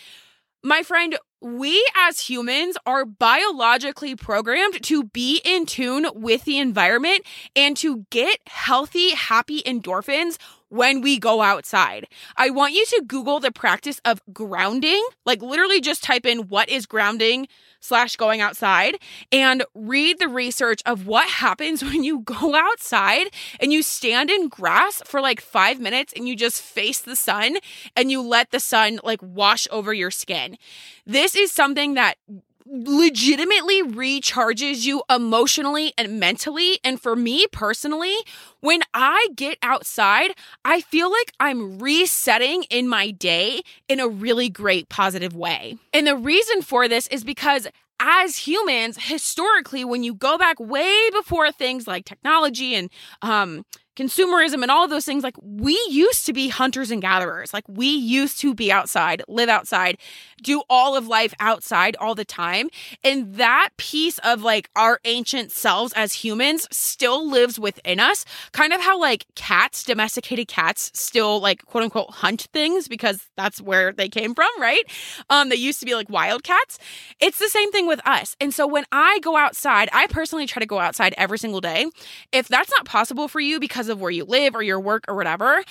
My 0.64 0.84
friend, 0.84 1.18
we 1.40 1.84
as 1.96 2.20
humans 2.20 2.76
are 2.86 3.04
biologically 3.04 4.14
programmed 4.14 4.80
to 4.84 5.02
be 5.02 5.40
in 5.44 5.66
tune 5.66 6.06
with 6.14 6.44
the 6.44 6.58
environment 6.58 7.26
and 7.56 7.76
to 7.78 8.06
get 8.10 8.38
healthy, 8.46 9.10
happy 9.10 9.60
endorphins 9.62 10.38
when 10.72 11.02
we 11.02 11.18
go 11.18 11.42
outside. 11.42 12.08
I 12.34 12.48
want 12.48 12.72
you 12.72 12.86
to 12.86 13.04
Google 13.06 13.40
the 13.40 13.52
practice 13.52 14.00
of 14.06 14.22
grounding, 14.32 15.06
like 15.26 15.42
literally 15.42 15.82
just 15.82 16.02
type 16.02 16.24
in 16.24 16.48
what 16.48 16.70
is 16.70 16.86
grounding 16.86 17.46
slash 17.78 18.16
going 18.16 18.40
outside 18.40 18.96
and 19.30 19.64
read 19.74 20.18
the 20.18 20.28
research 20.28 20.80
of 20.86 21.06
what 21.06 21.28
happens 21.28 21.84
when 21.84 22.02
you 22.02 22.20
go 22.20 22.54
outside 22.54 23.26
and 23.60 23.70
you 23.70 23.82
stand 23.82 24.30
in 24.30 24.48
grass 24.48 25.02
for 25.04 25.20
like 25.20 25.42
five 25.42 25.78
minutes 25.78 26.14
and 26.16 26.26
you 26.26 26.34
just 26.34 26.62
face 26.62 27.00
the 27.00 27.16
sun 27.16 27.58
and 27.94 28.10
you 28.10 28.22
let 28.22 28.50
the 28.50 28.60
sun 28.60 28.98
like 29.04 29.20
wash 29.22 29.68
over 29.70 29.92
your 29.92 30.10
skin. 30.10 30.56
This 31.04 31.36
is 31.36 31.52
something 31.52 31.94
that 31.94 32.16
legitimately 32.66 33.82
recharges 33.82 34.84
you 34.84 35.02
emotionally 35.10 35.92
and 35.98 36.18
mentally. 36.18 36.78
And 36.84 37.00
for 37.00 37.16
me 37.16 37.46
personally, 37.52 38.16
when 38.60 38.80
I 38.94 39.28
get 39.34 39.58
outside, 39.62 40.32
I 40.64 40.80
feel 40.80 41.10
like 41.10 41.32
I'm 41.40 41.78
resetting 41.78 42.64
in 42.64 42.88
my 42.88 43.10
day 43.10 43.62
in 43.88 44.00
a 44.00 44.08
really 44.08 44.48
great 44.48 44.88
positive 44.88 45.34
way. 45.34 45.78
And 45.92 46.06
the 46.06 46.16
reason 46.16 46.62
for 46.62 46.88
this 46.88 47.06
is 47.08 47.24
because 47.24 47.68
as 48.02 48.36
humans, 48.36 48.98
historically, 49.00 49.84
when 49.84 50.02
you 50.02 50.12
go 50.12 50.36
back 50.36 50.58
way 50.58 51.08
before 51.12 51.52
things 51.52 51.86
like 51.86 52.04
technology 52.04 52.74
and 52.74 52.90
um, 53.22 53.64
consumerism 53.96 54.62
and 54.62 54.70
all 54.70 54.84
of 54.84 54.90
those 54.90 55.04
things 55.04 55.22
like 55.22 55.36
we 55.42 55.78
used 55.88 56.26
to 56.26 56.32
be 56.32 56.48
hunters 56.48 56.90
and 56.90 57.02
gatherers. 57.02 57.52
Like 57.52 57.64
we 57.68 57.86
used 57.86 58.40
to 58.40 58.54
be 58.54 58.72
outside 58.72 59.22
live 59.28 59.48
outside 59.48 59.98
do 60.42 60.62
all 60.68 60.96
of 60.96 61.06
life 61.06 61.32
outside 61.40 61.96
all 62.00 62.14
the 62.14 62.24
time. 62.24 62.68
And 63.04 63.34
that 63.36 63.70
piece 63.76 64.18
of 64.18 64.42
like 64.42 64.68
our 64.76 65.00
ancient 65.04 65.52
selves 65.52 65.92
as 65.94 66.12
humans 66.12 66.66
still 66.70 67.28
lives 67.28 67.58
within 67.58 68.00
us. 68.00 68.24
Kind 68.52 68.72
of 68.72 68.80
how 68.80 69.00
like 69.00 69.26
cats 69.34 69.84
domesticated 69.84 70.48
cats 70.48 70.90
still 70.94 71.40
like 71.40 71.64
quote 71.64 71.84
unquote 71.84 72.10
hunt 72.10 72.48
things 72.52 72.88
because 72.88 73.28
that's 73.36 73.60
where 73.60 73.92
they 73.92 74.08
came 74.08 74.34
from 74.34 74.48
right? 74.58 74.82
Um 75.30 75.48
they 75.48 75.56
used 75.56 75.80
to 75.80 75.86
be 75.86 75.94
like 75.94 76.10
wild 76.10 76.42
cats. 76.42 76.78
It's 77.20 77.38
the 77.38 77.48
same 77.48 77.70
thing 77.72 77.86
with 77.86 78.00
us. 78.06 78.36
And 78.40 78.52
so 78.52 78.66
when 78.66 78.84
i 78.90 79.18
go 79.20 79.36
outside 79.36 79.88
i 79.92 80.06
personally 80.08 80.46
try 80.46 80.60
to 80.60 80.66
go 80.66 80.78
outside 80.78 81.14
every 81.16 81.38
single 81.38 81.60
day. 81.60 81.86
If 82.32 82.48
that's 82.48 82.70
not 82.70 82.84
possible 82.84 83.28
for 83.28 83.40
you 83.40 83.60
because 83.60 83.81
because 83.82 83.88
of 83.88 84.00
where 84.00 84.12
you 84.12 84.24
live 84.24 84.54
or 84.54 84.62
your 84.62 84.78
work 84.78 85.04
or 85.08 85.16
whatever, 85.16 85.64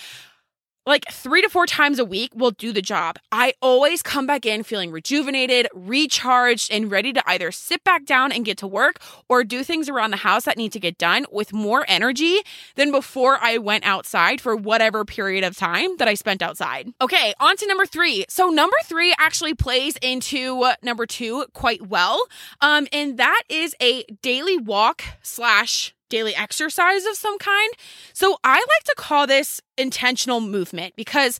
like 0.86 1.06
three 1.10 1.42
to 1.42 1.48
four 1.48 1.66
times 1.66 1.98
a 1.98 2.04
week 2.04 2.36
will 2.36 2.52
do 2.52 2.74
the 2.74 2.82
job. 2.82 3.16
I 3.32 3.54
always 3.62 4.04
come 4.04 4.28
back 4.28 4.46
in 4.46 4.64
feeling 4.64 4.92
rejuvenated, 4.92 5.70
recharged, 5.74 6.74
and 6.74 6.92
ready 6.92 7.14
to 7.14 7.24
either 7.26 7.54
sit 7.54 7.86
back 7.86 8.04
down 8.04 8.34
and 8.34 8.44
get 8.44 8.58
to 8.58 8.68
work 8.68 9.00
or 9.30 9.46
do 9.46 9.64
things 9.64 9.88
around 9.88 10.12
the 10.12 10.18
house 10.18 10.44
that 10.44 10.58
need 10.58 10.74
to 10.74 10.80
get 10.80 10.98
done 10.98 11.26
with 11.32 11.54
more 11.54 11.86
energy 11.88 12.40
than 12.76 12.92
before 12.92 13.38
I 13.40 13.60
went 13.60 13.86
outside 13.86 14.42
for 14.42 14.58
whatever 14.58 15.06
period 15.06 15.46
of 15.46 15.56
time 15.56 15.96
that 15.96 16.10
I 16.10 16.16
spent 16.16 16.42
outside. 16.42 16.92
Okay, 17.00 17.34
on 17.40 17.56
to 17.56 17.68
number 17.68 17.86
three. 17.86 18.26
So, 18.28 18.50
number 18.50 18.76
three 18.84 19.16
actually 19.18 19.54
plays 19.54 19.96
into 20.02 20.70
number 20.84 21.06
two 21.06 21.46
quite 21.54 21.88
well. 21.88 22.26
Um, 22.60 22.88
and 22.92 23.16
that 23.18 23.44
is 23.48 23.74
a 23.82 24.04
daily 24.22 24.58
walk 24.58 25.04
slash 25.22 25.94
daily 26.12 26.36
exercise 26.36 27.06
of 27.06 27.16
some 27.16 27.40
kind. 27.40 27.74
So 28.14 28.38
I 28.44 28.58
like 28.58 28.84
to 28.86 28.96
call 28.96 29.26
this 29.26 29.60
intentional 29.78 30.42
movement 30.42 30.96
because 30.96 31.40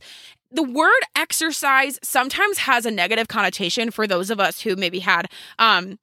the 0.50 0.62
word 0.62 1.00
exercise 1.14 1.98
sometimes 2.02 2.58
has 2.58 2.84
a 2.84 2.90
negative 2.90 3.28
connotation 3.28 3.90
for 3.90 4.06
those 4.06 4.30
of 4.30 4.40
us 4.40 4.60
who 4.60 4.74
maybe 4.74 4.98
had 4.98 5.26
um, 5.58 5.98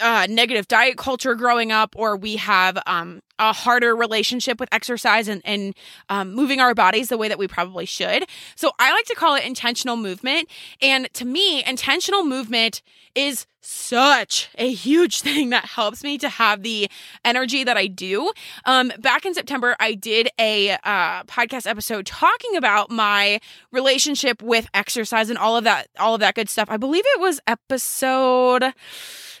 uh, 0.00 0.26
negative 0.30 0.68
diet 0.68 0.96
culture 0.96 1.34
growing 1.34 1.72
up, 1.72 1.94
or 1.96 2.16
we 2.16 2.36
have 2.36 2.78
um, 2.86 3.20
a 3.40 3.52
harder 3.52 3.96
relationship 3.96 4.60
with 4.60 4.68
exercise 4.70 5.26
and, 5.26 5.40
and 5.44 5.74
um, 6.10 6.32
moving 6.32 6.60
our 6.60 6.74
bodies 6.74 7.08
the 7.08 7.16
way 7.18 7.26
that 7.26 7.38
we 7.38 7.48
probably 7.48 7.86
should. 7.86 8.26
So 8.54 8.70
I 8.78 8.92
like 8.92 9.06
to 9.06 9.14
call 9.14 9.34
it 9.34 9.44
intentional 9.44 9.96
movement. 9.96 10.48
And 10.80 11.12
to 11.14 11.24
me, 11.24 11.64
intentional 11.64 12.22
movement 12.22 12.82
is 13.14 13.46
such 13.62 14.50
a 14.56 14.70
huge 14.70 15.20
thing 15.22 15.50
that 15.50 15.64
helps 15.64 16.04
me 16.04 16.18
to 16.18 16.28
have 16.28 16.62
the 16.62 16.88
energy 17.24 17.64
that 17.64 17.76
I 17.76 17.86
do. 17.86 18.30
Um, 18.66 18.92
back 18.98 19.24
in 19.24 19.34
September, 19.34 19.74
I 19.80 19.94
did 19.94 20.28
a 20.38 20.72
uh, 20.72 21.24
podcast 21.24 21.66
episode 21.66 22.06
talking 22.06 22.56
about 22.56 22.90
my 22.90 23.40
relationship 23.72 24.42
with 24.42 24.68
exercise 24.74 25.30
and 25.30 25.38
all 25.38 25.56
of 25.56 25.64
that, 25.64 25.88
all 25.98 26.14
of 26.14 26.20
that 26.20 26.34
good 26.34 26.48
stuff. 26.48 26.68
I 26.70 26.76
believe 26.76 27.04
it 27.06 27.20
was 27.20 27.40
episode 27.46 28.74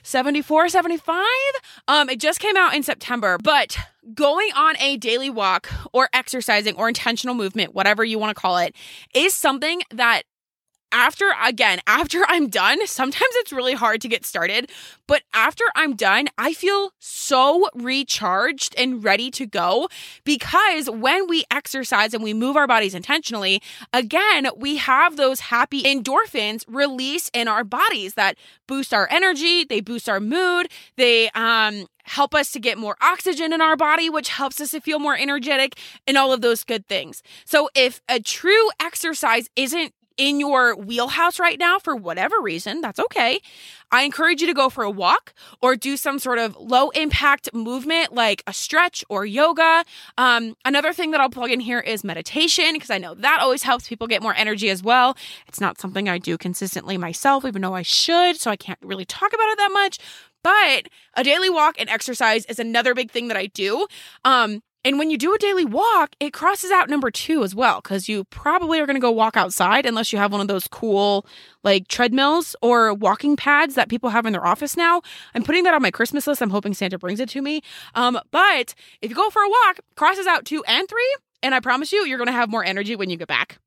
74, 0.02 0.68
75. 0.68 1.24
Um, 1.88 2.08
it 2.08 2.20
just 2.20 2.40
came 2.40 2.56
out 2.56 2.74
in 2.74 2.82
September, 2.82 3.38
but 3.42 3.76
going 4.14 4.50
on 4.56 4.76
a 4.78 4.96
daily 4.96 5.30
walk 5.30 5.68
or 5.92 6.08
exercising 6.12 6.74
or 6.76 6.88
intentional 6.88 7.34
movement, 7.34 7.74
whatever 7.74 8.04
you 8.04 8.18
want 8.18 8.34
to 8.34 8.40
call 8.40 8.56
it, 8.58 8.74
is 9.14 9.34
something 9.34 9.82
that 9.90 10.22
after 10.92 11.32
again 11.42 11.80
after 11.86 12.22
i'm 12.28 12.48
done 12.48 12.86
sometimes 12.86 13.30
it's 13.36 13.52
really 13.52 13.74
hard 13.74 14.00
to 14.00 14.08
get 14.08 14.24
started 14.24 14.70
but 15.06 15.22
after 15.32 15.64
i'm 15.74 15.94
done 15.94 16.28
i 16.38 16.52
feel 16.52 16.92
so 16.98 17.68
recharged 17.74 18.74
and 18.76 19.04
ready 19.04 19.30
to 19.30 19.46
go 19.46 19.88
because 20.24 20.88
when 20.90 21.28
we 21.28 21.44
exercise 21.50 22.14
and 22.14 22.22
we 22.22 22.34
move 22.34 22.56
our 22.56 22.66
bodies 22.66 22.94
intentionally 22.94 23.60
again 23.92 24.48
we 24.56 24.76
have 24.76 25.16
those 25.16 25.40
happy 25.40 25.82
endorphins 25.82 26.64
release 26.68 27.30
in 27.32 27.48
our 27.48 27.64
bodies 27.64 28.14
that 28.14 28.36
boost 28.66 28.92
our 28.94 29.08
energy 29.10 29.64
they 29.64 29.80
boost 29.80 30.08
our 30.08 30.20
mood 30.20 30.68
they 30.96 31.30
um 31.30 31.86
help 32.04 32.34
us 32.34 32.50
to 32.52 32.58
get 32.58 32.76
more 32.76 32.96
oxygen 33.00 33.52
in 33.52 33.60
our 33.60 33.76
body, 33.76 34.10
which 34.10 34.30
helps 34.30 34.60
us 34.60 34.72
to 34.72 34.80
feel 34.80 34.98
more 34.98 35.16
energetic 35.16 35.78
and 36.08 36.16
all 36.16 36.32
of 36.32 36.40
those 36.40 36.64
good 36.64 36.86
things. 36.88 37.22
So, 37.44 37.68
if 37.74 38.00
a 38.08 38.20
true 38.20 38.70
exercise 38.80 39.48
isn't 39.54 39.92
in 40.20 40.38
your 40.38 40.76
wheelhouse 40.76 41.40
right 41.40 41.58
now 41.58 41.78
for 41.78 41.96
whatever 41.96 42.36
reason, 42.42 42.82
that's 42.82 43.00
okay. 43.00 43.40
I 43.90 44.02
encourage 44.02 44.42
you 44.42 44.46
to 44.48 44.52
go 44.52 44.68
for 44.68 44.84
a 44.84 44.90
walk 44.90 45.32
or 45.62 45.76
do 45.76 45.96
some 45.96 46.18
sort 46.18 46.38
of 46.38 46.54
low 46.58 46.90
impact 46.90 47.54
movement 47.54 48.12
like 48.12 48.42
a 48.46 48.52
stretch 48.52 49.02
or 49.08 49.24
yoga. 49.24 49.82
Um, 50.18 50.56
another 50.66 50.92
thing 50.92 51.12
that 51.12 51.22
I'll 51.22 51.30
plug 51.30 51.50
in 51.50 51.58
here 51.58 51.80
is 51.80 52.04
meditation 52.04 52.74
because 52.74 52.90
I 52.90 52.98
know 52.98 53.14
that 53.14 53.40
always 53.40 53.62
helps 53.62 53.88
people 53.88 54.06
get 54.06 54.22
more 54.22 54.34
energy 54.34 54.68
as 54.68 54.82
well. 54.82 55.16
It's 55.48 55.60
not 55.60 55.80
something 55.80 56.06
I 56.06 56.18
do 56.18 56.36
consistently 56.36 56.98
myself, 56.98 57.46
even 57.46 57.62
though 57.62 57.74
I 57.74 57.82
should, 57.82 58.38
so 58.38 58.50
I 58.50 58.56
can't 58.56 58.78
really 58.82 59.06
talk 59.06 59.32
about 59.32 59.48
it 59.48 59.56
that 59.56 59.70
much. 59.72 59.98
But 60.42 60.88
a 61.14 61.24
daily 61.24 61.48
walk 61.48 61.76
and 61.78 61.88
exercise 61.88 62.44
is 62.44 62.58
another 62.58 62.94
big 62.94 63.10
thing 63.10 63.28
that 63.28 63.38
I 63.38 63.46
do. 63.46 63.86
Um, 64.24 64.62
and 64.84 64.98
when 64.98 65.10
you 65.10 65.18
do 65.18 65.34
a 65.34 65.38
daily 65.38 65.64
walk, 65.64 66.14
it 66.20 66.32
crosses 66.32 66.70
out 66.70 66.88
number 66.88 67.10
two 67.10 67.42
as 67.44 67.54
well, 67.54 67.80
because 67.80 68.08
you 68.08 68.24
probably 68.24 68.80
are 68.80 68.86
going 68.86 68.96
to 68.96 69.00
go 69.00 69.10
walk 69.10 69.36
outside 69.36 69.84
unless 69.84 70.12
you 70.12 70.18
have 70.18 70.32
one 70.32 70.40
of 70.40 70.48
those 70.48 70.66
cool, 70.68 71.26
like 71.62 71.88
treadmills 71.88 72.56
or 72.62 72.94
walking 72.94 73.36
pads 73.36 73.74
that 73.74 73.88
people 73.88 74.10
have 74.10 74.24
in 74.24 74.32
their 74.32 74.46
office 74.46 74.76
now. 74.76 75.02
I'm 75.34 75.42
putting 75.42 75.64
that 75.64 75.74
on 75.74 75.82
my 75.82 75.90
Christmas 75.90 76.26
list. 76.26 76.40
I'm 76.40 76.50
hoping 76.50 76.72
Santa 76.72 76.98
brings 76.98 77.20
it 77.20 77.28
to 77.30 77.42
me. 77.42 77.60
Um, 77.94 78.18
but 78.30 78.74
if 79.02 79.10
you 79.10 79.16
go 79.16 79.28
for 79.30 79.42
a 79.42 79.48
walk, 79.48 79.80
crosses 79.96 80.26
out 80.26 80.44
two 80.44 80.64
and 80.64 80.88
three. 80.88 81.16
And 81.42 81.54
I 81.54 81.60
promise 81.60 81.92
you, 81.92 82.04
you're 82.06 82.18
going 82.18 82.26
to 82.26 82.32
have 82.32 82.50
more 82.50 82.64
energy 82.64 82.96
when 82.96 83.10
you 83.10 83.16
get 83.16 83.28
back. 83.28 83.58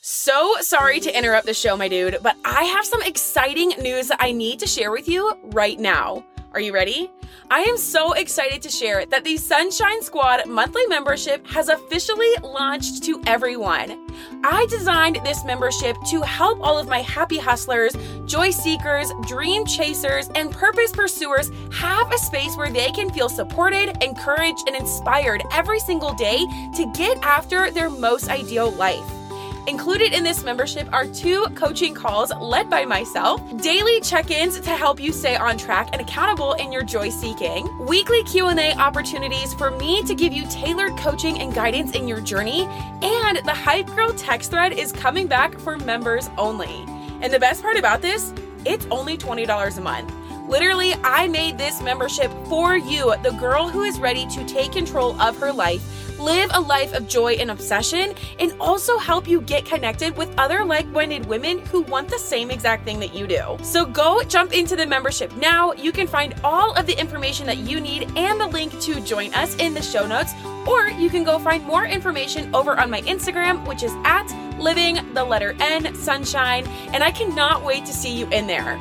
So 0.00 0.56
sorry 0.60 1.00
to 1.00 1.16
interrupt 1.16 1.46
the 1.46 1.54
show, 1.54 1.78
my 1.78 1.88
dude, 1.88 2.18
but 2.22 2.36
I 2.44 2.64
have 2.64 2.84
some 2.84 3.02
exciting 3.02 3.70
news 3.80 4.08
that 4.08 4.18
I 4.20 4.32
need 4.32 4.58
to 4.60 4.66
share 4.66 4.90
with 4.90 5.08
you 5.08 5.34
right 5.44 5.78
now. 5.78 6.24
Are 6.54 6.60
you 6.60 6.72
ready? 6.72 7.10
I 7.50 7.62
am 7.62 7.76
so 7.76 8.12
excited 8.12 8.62
to 8.62 8.70
share 8.70 9.04
that 9.06 9.24
the 9.24 9.36
Sunshine 9.36 10.00
Squad 10.02 10.46
monthly 10.46 10.86
membership 10.86 11.44
has 11.48 11.68
officially 11.68 12.32
launched 12.44 13.02
to 13.04 13.20
everyone. 13.26 14.08
I 14.44 14.64
designed 14.70 15.18
this 15.24 15.44
membership 15.44 15.96
to 16.10 16.22
help 16.22 16.60
all 16.60 16.78
of 16.78 16.86
my 16.86 17.00
happy 17.00 17.38
hustlers, 17.38 17.96
joy 18.26 18.50
seekers, 18.50 19.10
dream 19.26 19.66
chasers, 19.66 20.28
and 20.36 20.52
purpose 20.52 20.92
pursuers 20.92 21.50
have 21.72 22.12
a 22.12 22.18
space 22.18 22.56
where 22.56 22.70
they 22.70 22.92
can 22.92 23.10
feel 23.10 23.28
supported, 23.28 24.00
encouraged, 24.00 24.68
and 24.68 24.76
inspired 24.76 25.42
every 25.50 25.80
single 25.80 26.14
day 26.14 26.38
to 26.76 26.92
get 26.94 27.18
after 27.24 27.72
their 27.72 27.90
most 27.90 28.28
ideal 28.28 28.70
life. 28.70 29.23
Included 29.66 30.12
in 30.12 30.24
this 30.24 30.44
membership 30.44 30.86
are 30.92 31.06
two 31.06 31.46
coaching 31.54 31.94
calls 31.94 32.30
led 32.38 32.68
by 32.68 32.84
myself, 32.84 33.40
daily 33.62 33.98
check-ins 34.02 34.60
to 34.60 34.70
help 34.70 35.00
you 35.00 35.10
stay 35.10 35.36
on 35.36 35.56
track 35.56 35.88
and 35.92 36.02
accountable 36.02 36.52
in 36.54 36.70
your 36.70 36.82
joy 36.82 37.08
seeking, 37.08 37.66
weekly 37.86 38.22
Q&A 38.24 38.74
opportunities 38.74 39.54
for 39.54 39.70
me 39.70 40.02
to 40.02 40.14
give 40.14 40.34
you 40.34 40.44
tailored 40.50 40.94
coaching 40.98 41.40
and 41.40 41.54
guidance 41.54 41.92
in 41.92 42.06
your 42.06 42.20
journey, 42.20 42.64
and 43.00 43.38
the 43.46 43.54
Hype 43.54 43.86
Girl 43.86 44.12
text 44.12 44.50
thread 44.50 44.74
is 44.74 44.92
coming 44.92 45.26
back 45.26 45.58
for 45.58 45.78
members 45.78 46.28
only. 46.36 46.84
And 47.22 47.32
the 47.32 47.40
best 47.40 47.62
part 47.62 47.78
about 47.78 48.02
this, 48.02 48.34
it's 48.66 48.86
only 48.90 49.16
$20 49.16 49.78
a 49.78 49.80
month. 49.80 50.12
Literally, 50.46 50.94
I 51.02 51.26
made 51.28 51.56
this 51.56 51.80
membership 51.80 52.30
for 52.48 52.76
you, 52.76 53.14
the 53.22 53.32
girl 53.32 53.68
who 53.68 53.82
is 53.82 53.98
ready 53.98 54.26
to 54.26 54.44
take 54.44 54.72
control 54.72 55.20
of 55.20 55.38
her 55.38 55.52
life 55.52 55.82
live 56.18 56.50
a 56.54 56.60
life 56.60 56.94
of 56.94 57.08
joy 57.08 57.32
and 57.34 57.50
obsession, 57.50 58.14
and 58.38 58.54
also 58.60 58.98
help 58.98 59.28
you 59.28 59.40
get 59.40 59.64
connected 59.64 60.16
with 60.16 60.32
other 60.38 60.64
like 60.64 60.86
minded 60.86 61.26
women 61.26 61.58
who 61.66 61.82
want 61.82 62.08
the 62.08 62.18
same 62.18 62.50
exact 62.50 62.84
thing 62.84 63.00
that 63.00 63.14
you 63.14 63.26
do. 63.26 63.56
So 63.62 63.84
go 63.84 64.22
jump 64.22 64.52
into 64.52 64.76
the 64.76 64.86
membership 64.86 65.34
now. 65.36 65.72
You 65.72 65.92
can 65.92 66.06
find 66.06 66.34
all 66.44 66.72
of 66.74 66.86
the 66.86 66.98
information 66.98 67.46
that 67.46 67.58
you 67.58 67.80
need 67.80 68.10
and 68.16 68.40
the 68.40 68.46
link 68.46 68.78
to 68.82 69.00
join 69.00 69.34
us 69.34 69.56
in 69.56 69.74
the 69.74 69.82
show 69.82 70.06
notes, 70.06 70.32
or 70.66 70.88
you 70.88 71.10
can 71.10 71.24
go 71.24 71.38
find 71.38 71.64
more 71.64 71.84
information 71.86 72.54
over 72.54 72.78
on 72.78 72.90
my 72.90 73.02
Instagram, 73.02 73.66
which 73.66 73.82
is 73.82 73.92
at 74.04 74.26
living 74.58 74.98
the 75.14 75.24
letter 75.24 75.54
N 75.60 75.94
sunshine, 75.94 76.66
and 76.92 77.02
I 77.02 77.10
cannot 77.10 77.64
wait 77.64 77.84
to 77.86 77.92
see 77.92 78.16
you 78.16 78.26
in 78.28 78.46
there. 78.46 78.78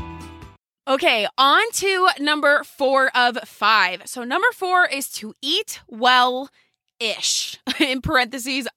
Okay, 0.88 1.28
on 1.38 1.64
to 1.74 2.10
number 2.20 2.64
four 2.64 3.10
of 3.16 3.38
five. 3.46 4.02
So, 4.06 4.24
number 4.26 4.52
four 4.54 4.86
is 4.86 5.10
to 5.14 5.34
eat 5.42 5.80
well 5.88 6.50
ish 7.00 7.60
in 7.80 8.02
parentheses 8.02 8.68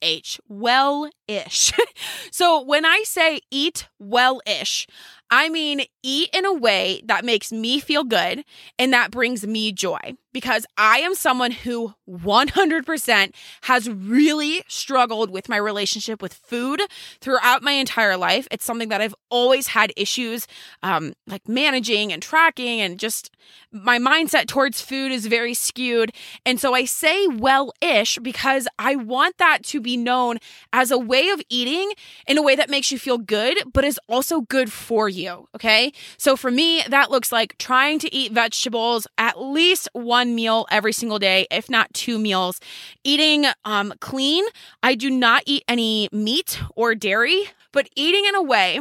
ish 0.00 0.40
well 0.48 1.10
ish 1.28 1.72
so 2.30 2.62
when 2.62 2.86
i 2.86 3.02
say 3.04 3.40
eat 3.50 3.88
well 3.98 4.40
ish 4.46 4.86
i 5.30 5.48
mean 5.48 5.82
eat 6.02 6.30
in 6.32 6.44
a 6.44 6.52
way 6.52 7.02
that 7.06 7.24
makes 7.24 7.52
me 7.52 7.80
feel 7.80 8.04
good 8.04 8.44
and 8.78 8.92
that 8.92 9.10
brings 9.10 9.46
me 9.46 9.72
joy 9.72 10.14
because 10.32 10.66
I 10.76 10.98
am 10.98 11.14
someone 11.14 11.50
who 11.50 11.94
100% 12.08 13.34
has 13.62 13.88
really 13.90 14.64
struggled 14.68 15.30
with 15.30 15.48
my 15.48 15.56
relationship 15.56 16.22
with 16.22 16.34
food 16.34 16.80
throughout 17.20 17.62
my 17.62 17.72
entire 17.72 18.16
life. 18.16 18.48
It's 18.50 18.64
something 18.64 18.88
that 18.88 19.00
I've 19.00 19.14
always 19.30 19.68
had 19.68 19.92
issues 19.96 20.46
um, 20.82 21.12
like 21.26 21.48
managing 21.48 22.12
and 22.12 22.22
tracking, 22.22 22.80
and 22.80 22.98
just 22.98 23.30
my 23.70 23.98
mindset 23.98 24.46
towards 24.46 24.80
food 24.80 25.12
is 25.12 25.26
very 25.26 25.54
skewed. 25.54 26.12
And 26.46 26.58
so 26.58 26.74
I 26.74 26.84
say 26.84 27.26
well 27.26 27.72
ish 27.80 28.18
because 28.18 28.66
I 28.78 28.96
want 28.96 29.38
that 29.38 29.62
to 29.64 29.80
be 29.80 29.96
known 29.96 30.38
as 30.72 30.90
a 30.90 30.98
way 30.98 31.28
of 31.28 31.40
eating 31.48 31.92
in 32.26 32.38
a 32.38 32.42
way 32.42 32.56
that 32.56 32.70
makes 32.70 32.90
you 32.90 32.98
feel 32.98 33.18
good, 33.18 33.58
but 33.72 33.84
is 33.84 34.00
also 34.08 34.42
good 34.42 34.72
for 34.72 35.08
you. 35.08 35.48
Okay. 35.54 35.91
So 36.16 36.36
for 36.36 36.50
me, 36.50 36.82
that 36.88 37.10
looks 37.10 37.32
like 37.32 37.56
trying 37.58 37.98
to 38.00 38.14
eat 38.14 38.32
vegetables 38.32 39.06
at 39.18 39.40
least 39.40 39.88
one 39.92 40.34
meal 40.34 40.66
every 40.70 40.92
single 40.92 41.18
day, 41.18 41.46
if 41.50 41.70
not 41.70 41.92
two 41.94 42.18
meals. 42.18 42.60
Eating 43.04 43.46
um, 43.64 43.94
clean, 44.00 44.44
I 44.82 44.94
do 44.94 45.10
not 45.10 45.42
eat 45.46 45.64
any 45.68 46.08
meat 46.12 46.60
or 46.76 46.94
dairy, 46.94 47.44
but 47.72 47.88
eating 47.96 48.24
in 48.26 48.34
a 48.34 48.42
way 48.42 48.80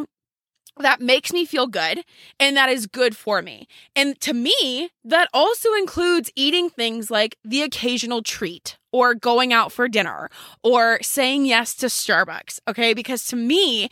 that 0.77 1.01
makes 1.01 1.33
me 1.33 1.45
feel 1.45 1.67
good 1.67 2.03
and 2.39 2.55
that 2.55 2.69
is 2.69 2.87
good 2.87 3.15
for 3.15 3.41
me. 3.41 3.67
And 3.95 4.19
to 4.21 4.33
me, 4.33 4.89
that 5.03 5.29
also 5.33 5.73
includes 5.73 6.31
eating 6.35 6.69
things 6.69 7.11
like 7.11 7.37
the 7.43 7.61
occasional 7.61 8.21
treat 8.21 8.77
or 8.91 9.13
going 9.13 9.53
out 9.53 9.71
for 9.71 9.87
dinner 9.87 10.29
or 10.63 10.99
saying 11.01 11.45
yes 11.45 11.75
to 11.75 11.87
Starbucks. 11.87 12.59
Okay. 12.67 12.93
Because 12.93 13.25
to 13.27 13.35
me, 13.35 13.89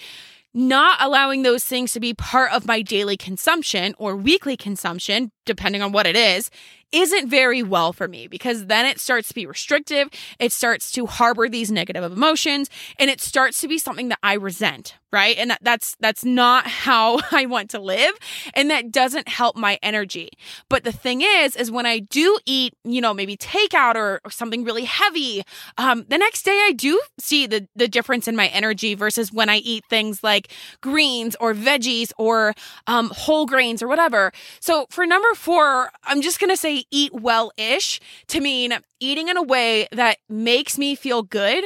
not 0.53 0.97
allowing 1.01 1.43
those 1.43 1.63
things 1.63 1.93
to 1.93 1.99
be 1.99 2.13
part 2.13 2.51
of 2.51 2.65
my 2.65 2.81
daily 2.81 3.17
consumption 3.17 3.93
or 3.97 4.15
weekly 4.15 4.57
consumption, 4.57 5.31
depending 5.49 5.81
on 5.81 5.91
what 5.91 6.05
it 6.05 6.15
is, 6.15 6.51
isn't 6.91 7.29
very 7.29 7.61
well 7.61 7.93
for 7.93 8.07
me 8.07 8.27
because 8.27 8.65
then 8.65 8.85
it 8.85 8.99
starts 8.99 9.27
to 9.29 9.35
be 9.35 9.45
restrictive. 9.45 10.09
It 10.39 10.51
starts 10.51 10.91
to 10.93 11.05
harbor 11.05 11.47
these 11.47 11.71
negative 11.71 12.03
emotions 12.03 12.69
and 12.97 13.09
it 13.09 13.21
starts 13.21 13.61
to 13.61 13.67
be 13.67 13.77
something 13.77 14.09
that 14.09 14.19
I 14.23 14.33
resent, 14.33 14.95
right? 15.11 15.37
And 15.37 15.51
that, 15.51 15.59
that's 15.61 15.95
that's 15.99 16.25
not 16.25 16.67
how 16.89 17.19
I 17.31 17.45
want 17.45 17.69
to 17.71 17.79
live 17.79 18.13
and 18.53 18.69
that 18.71 18.91
doesn't 18.91 19.27
help 19.27 19.55
my 19.55 19.77
energy. 19.83 20.29
But 20.69 20.83
the 20.83 20.91
thing 20.91 21.21
is 21.21 21.55
is 21.55 21.69
when 21.69 21.85
I 21.85 21.99
do 21.99 22.39
eat, 22.45 22.73
you 22.83 23.01
know, 23.01 23.13
maybe 23.13 23.37
takeout 23.37 23.95
or, 23.95 24.21
or 24.23 24.31
something 24.31 24.63
really 24.63 24.85
heavy, 24.85 25.43
um, 25.77 26.05
the 26.09 26.17
next 26.17 26.43
day 26.43 26.65
I 26.65 26.71
do 26.71 26.99
see 27.19 27.45
the 27.45 27.67
the 27.75 27.87
difference 27.87 28.27
in 28.27 28.35
my 28.35 28.47
energy 28.47 28.95
versus 28.95 29.31
when 29.31 29.49
I 29.49 29.57
eat 29.57 29.83
things 29.89 30.23
like 30.23 30.51
greens 30.81 31.35
or 31.39 31.53
veggies 31.53 32.11
or 32.17 32.55
um, 32.87 33.11
whole 33.13 33.45
grains 33.45 33.83
or 33.83 33.87
whatever. 33.87 34.31
So 34.59 34.87
for 34.89 35.05
number 35.05 35.33
4, 35.39 35.89
I'm 36.03 36.21
just 36.21 36.39
going 36.39 36.49
to 36.49 36.57
say 36.57 36.83
eat 36.91 37.13
well 37.13 37.51
ish 37.57 38.01
to 38.27 38.41
mean 38.41 38.73
eating 38.99 39.29
in 39.29 39.37
a 39.37 39.41
way 39.41 39.87
that 39.93 40.17
makes 40.27 40.77
me 40.77 40.95
feel 40.95 41.23
good, 41.23 41.63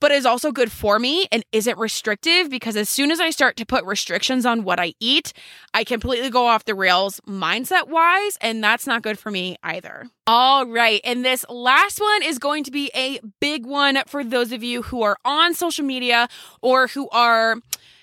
but 0.00 0.12
is 0.12 0.26
also 0.26 0.52
good 0.52 0.70
for 0.70 0.98
me 0.98 1.26
and 1.32 1.42
isn't 1.50 1.78
restrictive 1.78 2.50
because 2.50 2.76
as 2.76 2.90
soon 2.90 3.10
as 3.10 3.18
I 3.18 3.30
start 3.30 3.56
to 3.56 3.64
put 3.64 3.84
restrictions 3.86 4.44
on 4.44 4.64
what 4.64 4.78
I 4.78 4.92
eat, 5.00 5.32
I 5.72 5.82
completely 5.82 6.28
go 6.28 6.46
off 6.46 6.66
the 6.66 6.74
rails 6.74 7.18
mindset 7.26 7.88
wise, 7.88 8.36
and 8.42 8.62
that's 8.62 8.86
not 8.86 9.00
good 9.00 9.18
for 9.18 9.30
me 9.30 9.56
either. 9.62 10.10
All 10.26 10.66
right. 10.66 11.00
And 11.02 11.24
this 11.24 11.46
last 11.48 11.98
one 11.98 12.22
is 12.22 12.38
going 12.38 12.64
to 12.64 12.70
be 12.70 12.90
a 12.94 13.20
big 13.40 13.64
one 13.64 14.02
for 14.06 14.22
those 14.22 14.52
of 14.52 14.62
you 14.62 14.82
who 14.82 15.02
are 15.02 15.16
on 15.24 15.54
social 15.54 15.86
media 15.86 16.28
or 16.60 16.88
who 16.88 17.08
are 17.08 17.56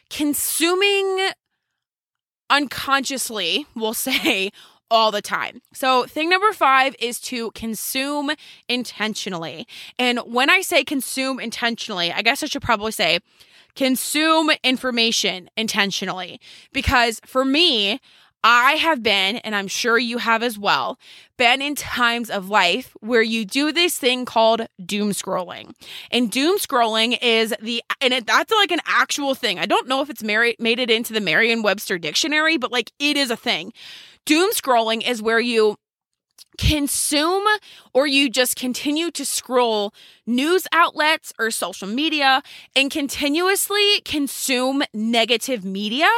consuming 0.10 1.30
unconsciously, 2.50 3.66
we'll 3.76 3.94
say, 3.94 4.52
all 4.94 5.10
the 5.10 5.24
time. 5.24 5.60
So, 5.74 6.06
thing 6.06 6.30
number 6.30 6.54
five 6.54 6.96
is 7.00 7.20
to 7.22 7.50
consume 7.52 8.30
intentionally. 8.70 9.68
And 9.98 10.20
when 10.20 10.52
I 10.52 10.62
say 10.62 10.84
consume 10.84 11.40
intentionally, 11.40 12.12
I 12.12 12.22
guess 12.22 12.44
I 12.44 12.46
should 12.46 12.62
probably 12.62 12.92
say 12.92 13.20
consume 13.76 14.52
information 14.64 15.50
intentionally. 15.58 16.40
Because 16.72 17.20
for 17.26 17.44
me, 17.44 18.00
I 18.44 18.74
have 18.74 19.02
been, 19.02 19.38
and 19.38 19.56
I'm 19.56 19.70
sure 19.70 19.98
you 19.98 20.18
have 20.18 20.44
as 20.44 20.60
well, 20.60 21.00
been 21.38 21.62
in 21.62 21.76
times 21.76 22.30
of 22.30 22.50
life 22.50 22.96
where 23.00 23.22
you 23.22 23.46
do 23.46 23.72
this 23.72 23.98
thing 23.98 24.26
called 24.26 24.68
doom 24.86 25.12
scrolling. 25.12 25.74
And 26.12 26.30
doom 26.30 26.60
scrolling 26.60 27.18
is 27.22 27.56
the, 27.62 27.82
and 28.02 28.14
it, 28.14 28.28
that's 28.28 28.52
like 28.52 28.72
an 28.72 28.82
actual 28.86 29.34
thing. 29.34 29.60
I 29.60 29.66
don't 29.66 29.88
know 29.88 30.02
if 30.02 30.10
it's 30.10 30.24
made 30.24 30.80
it 30.80 30.92
into 30.92 31.14
the 31.14 31.22
Merriam 31.22 31.64
Webster 31.64 31.98
dictionary, 31.98 32.58
but 32.58 32.72
like 32.72 32.92
it 33.00 33.16
is 33.16 33.32
a 33.32 33.38
thing. 33.38 33.72
Doom 34.26 34.52
scrolling 34.52 35.08
is 35.08 35.22
where 35.22 35.40
you 35.40 35.76
consume 36.58 37.44
or 37.94 38.08
you 38.08 38.30
just 38.30 38.56
continue 38.56 39.12
to 39.12 39.26
scroll 39.26 39.94
news 40.26 40.68
outlets 40.72 41.34
or 41.40 41.52
social 41.52 41.88
media 41.88 42.42
and 42.76 42.90
continuously 42.92 44.02
consume 44.06 44.84
negative 44.94 45.64
media 45.66 46.10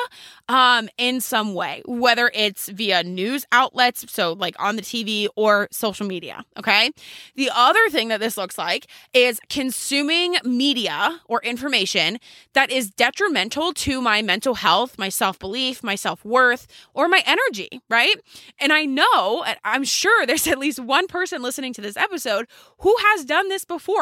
um, 0.47 0.89
in 0.97 1.21
some 1.21 1.53
way, 1.53 1.81
whether 1.85 2.31
it's 2.33 2.69
via 2.69 3.03
news 3.03 3.45
outlets, 3.51 4.05
so 4.11 4.33
like 4.33 4.55
on 4.59 4.75
the 4.75 4.81
TV 4.81 5.27
or 5.35 5.67
social 5.71 6.05
media. 6.05 6.45
Okay. 6.57 6.91
The 7.35 7.49
other 7.53 7.89
thing 7.89 8.09
that 8.09 8.19
this 8.19 8.37
looks 8.37 8.57
like 8.57 8.87
is 9.13 9.39
consuming 9.49 10.35
media 10.43 11.21
or 11.27 11.41
information 11.41 12.19
that 12.53 12.69
is 12.71 12.91
detrimental 12.91 13.73
to 13.73 14.01
my 14.01 14.21
mental 14.21 14.55
health, 14.55 14.97
my 14.97 15.09
self 15.09 15.39
belief, 15.39 15.83
my 15.83 15.95
self 15.95 16.23
worth, 16.23 16.67
or 16.93 17.07
my 17.07 17.23
energy. 17.25 17.81
Right. 17.89 18.15
And 18.59 18.71
I 18.71 18.85
know, 18.85 19.45
I'm 19.63 19.83
sure 19.83 20.25
there's 20.25 20.47
at 20.47 20.59
least 20.59 20.79
one 20.79 21.07
person 21.07 21.41
listening 21.41 21.73
to 21.73 21.81
this 21.81 21.97
episode 21.97 22.47
who 22.79 22.95
has 22.99 23.25
done 23.25 23.49
this 23.49 23.65
before. 23.65 23.94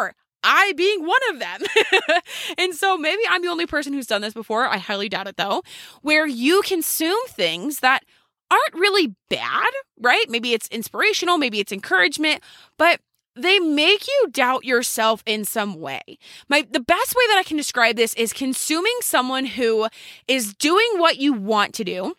I 0.44 0.74
being 0.76 1.06
one 1.06 1.20
of 1.32 1.40
them. 1.40 1.62
and 2.58 2.76
so 2.76 2.98
maybe 2.98 3.22
I'm 3.30 3.42
the 3.42 3.48
only 3.48 3.66
person 3.66 3.94
who's 3.94 4.08
done 4.08 4.22
this 4.22 4.34
before. 4.34 4.68
I 4.68 4.78
highly 4.78 5.10
doubt 5.10 5.28
it 5.28 5.38
though, 5.38 5.64
where 6.02 6.28
you 6.28 6.62
consume 6.64 7.18
things 7.30 7.80
that 7.80 8.04
aren't 8.52 8.74
really 8.74 9.16
bad, 9.30 9.70
right? 10.00 10.26
Maybe 10.30 10.54
it's 10.54 10.68
inspirational, 10.68 11.38
maybe 11.38 11.60
it's 11.60 11.72
encouragement, 11.72 12.44
but 12.78 13.00
they 13.36 13.60
make 13.60 14.06
you 14.08 14.28
doubt 14.32 14.64
yourself 14.64 15.24
in 15.26 15.44
some 15.44 15.80
way. 15.80 16.02
My 16.50 16.68
the 16.70 16.80
best 16.80 17.16
way 17.16 17.24
that 17.30 17.38
I 17.40 17.44
can 17.44 17.58
describe 17.58 17.96
this 17.96 18.14
is 18.14 18.32
consuming 18.32 18.96
someone 19.02 19.46
who 19.46 19.88
is 20.28 20.54
doing 20.54 20.88
what 20.98 21.18
you 21.18 21.34
want 21.34 21.74
to 21.76 21.84
do 21.84 22.16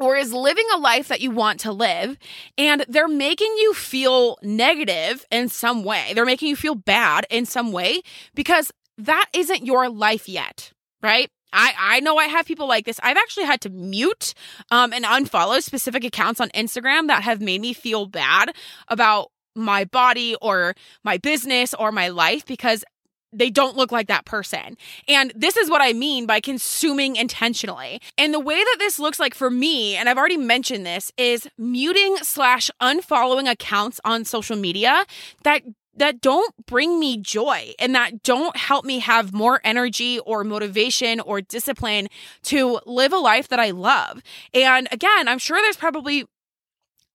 or 0.00 0.16
is 0.16 0.32
living 0.32 0.64
a 0.74 0.78
life 0.78 1.08
that 1.08 1.20
you 1.20 1.30
want 1.30 1.60
to 1.60 1.72
live 1.72 2.16
and 2.58 2.84
they're 2.88 3.06
making 3.06 3.54
you 3.58 3.74
feel 3.74 4.38
negative 4.42 5.24
in 5.30 5.48
some 5.48 5.84
way. 5.84 6.12
They're 6.14 6.24
making 6.24 6.48
you 6.48 6.56
feel 6.56 6.74
bad 6.74 7.26
in 7.30 7.44
some 7.46 7.70
way 7.70 8.00
because 8.34 8.72
that 8.98 9.26
isn't 9.34 9.64
your 9.64 9.88
life 9.88 10.28
yet, 10.28 10.72
right? 11.02 11.30
I, 11.52 11.74
I 11.78 12.00
know 12.00 12.16
I 12.16 12.26
have 12.26 12.46
people 12.46 12.66
like 12.66 12.86
this. 12.86 12.98
I've 13.02 13.16
actually 13.16 13.44
had 13.44 13.60
to 13.62 13.70
mute 13.70 14.34
um, 14.70 14.92
and 14.92 15.04
unfollow 15.04 15.62
specific 15.62 16.04
accounts 16.04 16.40
on 16.40 16.48
Instagram 16.50 17.08
that 17.08 17.22
have 17.22 17.40
made 17.40 17.60
me 17.60 17.72
feel 17.72 18.06
bad 18.06 18.52
about 18.88 19.30
my 19.56 19.84
body 19.84 20.36
or 20.40 20.74
my 21.04 21.18
business 21.18 21.74
or 21.74 21.92
my 21.92 22.08
life 22.08 22.46
because 22.46 22.84
they 23.32 23.50
don't 23.50 23.76
look 23.76 23.92
like 23.92 24.08
that 24.08 24.24
person. 24.24 24.76
And 25.08 25.32
this 25.36 25.56
is 25.56 25.70
what 25.70 25.80
I 25.80 25.92
mean 25.92 26.26
by 26.26 26.40
consuming 26.40 27.16
intentionally. 27.16 28.00
And 28.18 28.34
the 28.34 28.40
way 28.40 28.56
that 28.56 28.76
this 28.78 28.98
looks 28.98 29.20
like 29.20 29.34
for 29.34 29.50
me, 29.50 29.96
and 29.96 30.08
I've 30.08 30.18
already 30.18 30.36
mentioned 30.36 30.84
this, 30.84 31.12
is 31.16 31.48
muting 31.56 32.16
slash 32.22 32.70
unfollowing 32.80 33.50
accounts 33.50 34.00
on 34.04 34.24
social 34.24 34.56
media 34.56 35.04
that 35.44 35.62
that 35.96 36.20
don't 36.20 36.54
bring 36.66 36.98
me 36.98 37.18
joy 37.18 37.74
and 37.78 37.94
that 37.94 38.22
don't 38.22 38.56
help 38.56 38.84
me 38.84 39.00
have 39.00 39.34
more 39.34 39.60
energy 39.64 40.18
or 40.20 40.44
motivation 40.44 41.20
or 41.20 41.40
discipline 41.40 42.08
to 42.42 42.80
live 42.86 43.12
a 43.12 43.18
life 43.18 43.48
that 43.48 43.58
I 43.58 43.70
love. 43.70 44.22
And 44.54 44.88
again, 44.92 45.28
I'm 45.28 45.38
sure 45.38 45.58
there's 45.60 45.76
probably 45.76 46.24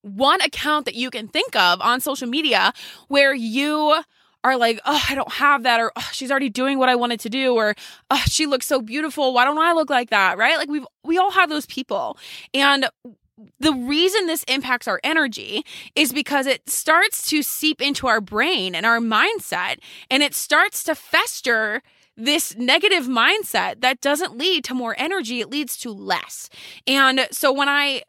one 0.01 0.39
account 0.41 0.85
that 0.85 0.93
you 0.93 1.09
can 1.09 1.27
think 1.27 1.55
of 1.55 1.81
on 1.81 1.99
social 1.99 2.27
media 2.27 2.73
where 3.07 3.33
you 3.33 4.03
are 4.45 4.57
like, 4.57 4.79
oh, 4.85 5.03
I 5.09 5.15
don't 5.15 5.33
have 5.33 5.63
that, 5.63 5.79
or 5.79 5.91
oh, 5.95 6.09
she's 6.11 6.29
already 6.29 6.49
doing 6.49 6.77
what 6.77 6.87
I 6.87 6.95
wanted 6.95 7.19
to 7.21 7.29
do, 7.29 7.55
or 7.55 7.73
oh, 8.11 8.23
she 8.27 8.45
looks 8.45 8.67
so 8.67 8.79
beautiful. 8.79 9.33
Why 9.33 9.43
don't 9.43 9.57
I 9.57 9.73
look 9.73 9.89
like 9.89 10.11
that? 10.11 10.37
Right? 10.37 10.57
Like 10.57 10.69
we've 10.69 10.85
we 11.03 11.17
all 11.17 11.31
have 11.31 11.49
those 11.49 11.65
people. 11.65 12.17
And 12.53 12.87
the 13.59 13.73
reason 13.73 14.27
this 14.27 14.43
impacts 14.43 14.87
our 14.87 14.99
energy 15.03 15.63
is 15.95 16.13
because 16.13 16.45
it 16.45 16.69
starts 16.69 17.27
to 17.29 17.41
seep 17.41 17.81
into 17.81 18.05
our 18.05 18.21
brain 18.21 18.75
and 18.75 18.85
our 18.85 18.99
mindset, 18.99 19.79
and 20.11 20.21
it 20.21 20.35
starts 20.35 20.83
to 20.83 20.93
fester 20.93 21.81
this 22.15 22.55
negative 22.55 23.07
mindset 23.07 23.81
that 23.81 23.99
doesn't 23.99 24.37
lead 24.37 24.63
to 24.63 24.73
more 24.73 24.95
energy, 24.97 25.41
it 25.41 25.49
leads 25.49 25.75
to 25.75 25.91
less. 25.91 26.49
And 26.87 27.27
so 27.31 27.51
when 27.51 27.67
I 27.67 28.03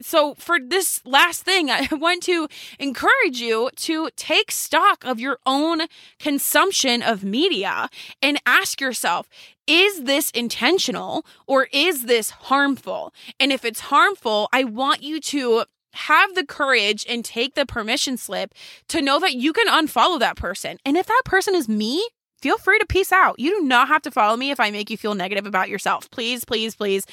so 0.00 0.34
for 0.34 0.58
this 0.58 1.00
last 1.04 1.42
thing 1.42 1.70
i 1.70 1.88
want 1.92 2.22
to 2.22 2.48
encourage 2.78 3.40
you 3.40 3.70
to 3.76 4.08
take 4.16 4.50
stock 4.50 5.04
of 5.04 5.20
your 5.20 5.38
own 5.46 5.82
consumption 6.18 7.02
of 7.02 7.24
media 7.24 7.88
and 8.20 8.38
ask 8.46 8.80
yourself 8.80 9.28
is 9.66 10.02
this 10.04 10.30
intentional 10.30 11.24
or 11.46 11.68
is 11.72 12.04
this 12.04 12.30
harmful 12.30 13.12
and 13.38 13.52
if 13.52 13.64
it's 13.64 13.80
harmful 13.80 14.48
i 14.52 14.64
want 14.64 15.02
you 15.02 15.20
to 15.20 15.64
have 15.92 16.34
the 16.34 16.44
courage 16.44 17.06
and 17.08 17.24
take 17.24 17.54
the 17.54 17.64
permission 17.64 18.16
slip 18.16 18.52
to 18.88 19.00
know 19.00 19.20
that 19.20 19.34
you 19.34 19.52
can 19.52 19.68
unfollow 19.68 20.18
that 20.18 20.36
person 20.36 20.78
and 20.84 20.96
if 20.96 21.06
that 21.06 21.22
person 21.24 21.54
is 21.54 21.68
me 21.68 22.06
feel 22.40 22.58
free 22.58 22.78
to 22.78 22.84
peace 22.84 23.10
out. 23.10 23.40
You 23.40 23.58
do 23.58 23.66
not 23.66 23.88
have 23.88 24.02
to 24.02 24.10
follow 24.10 24.36
me 24.36 24.50
if 24.50 24.60
I 24.60 24.70
make 24.70 24.90
you 24.90 24.98
feel 24.98 25.14
negative 25.14 25.46
about 25.46 25.70
yourself. 25.70 26.10
Please, 26.10 26.44
please, 26.44 26.76
please 26.76 27.06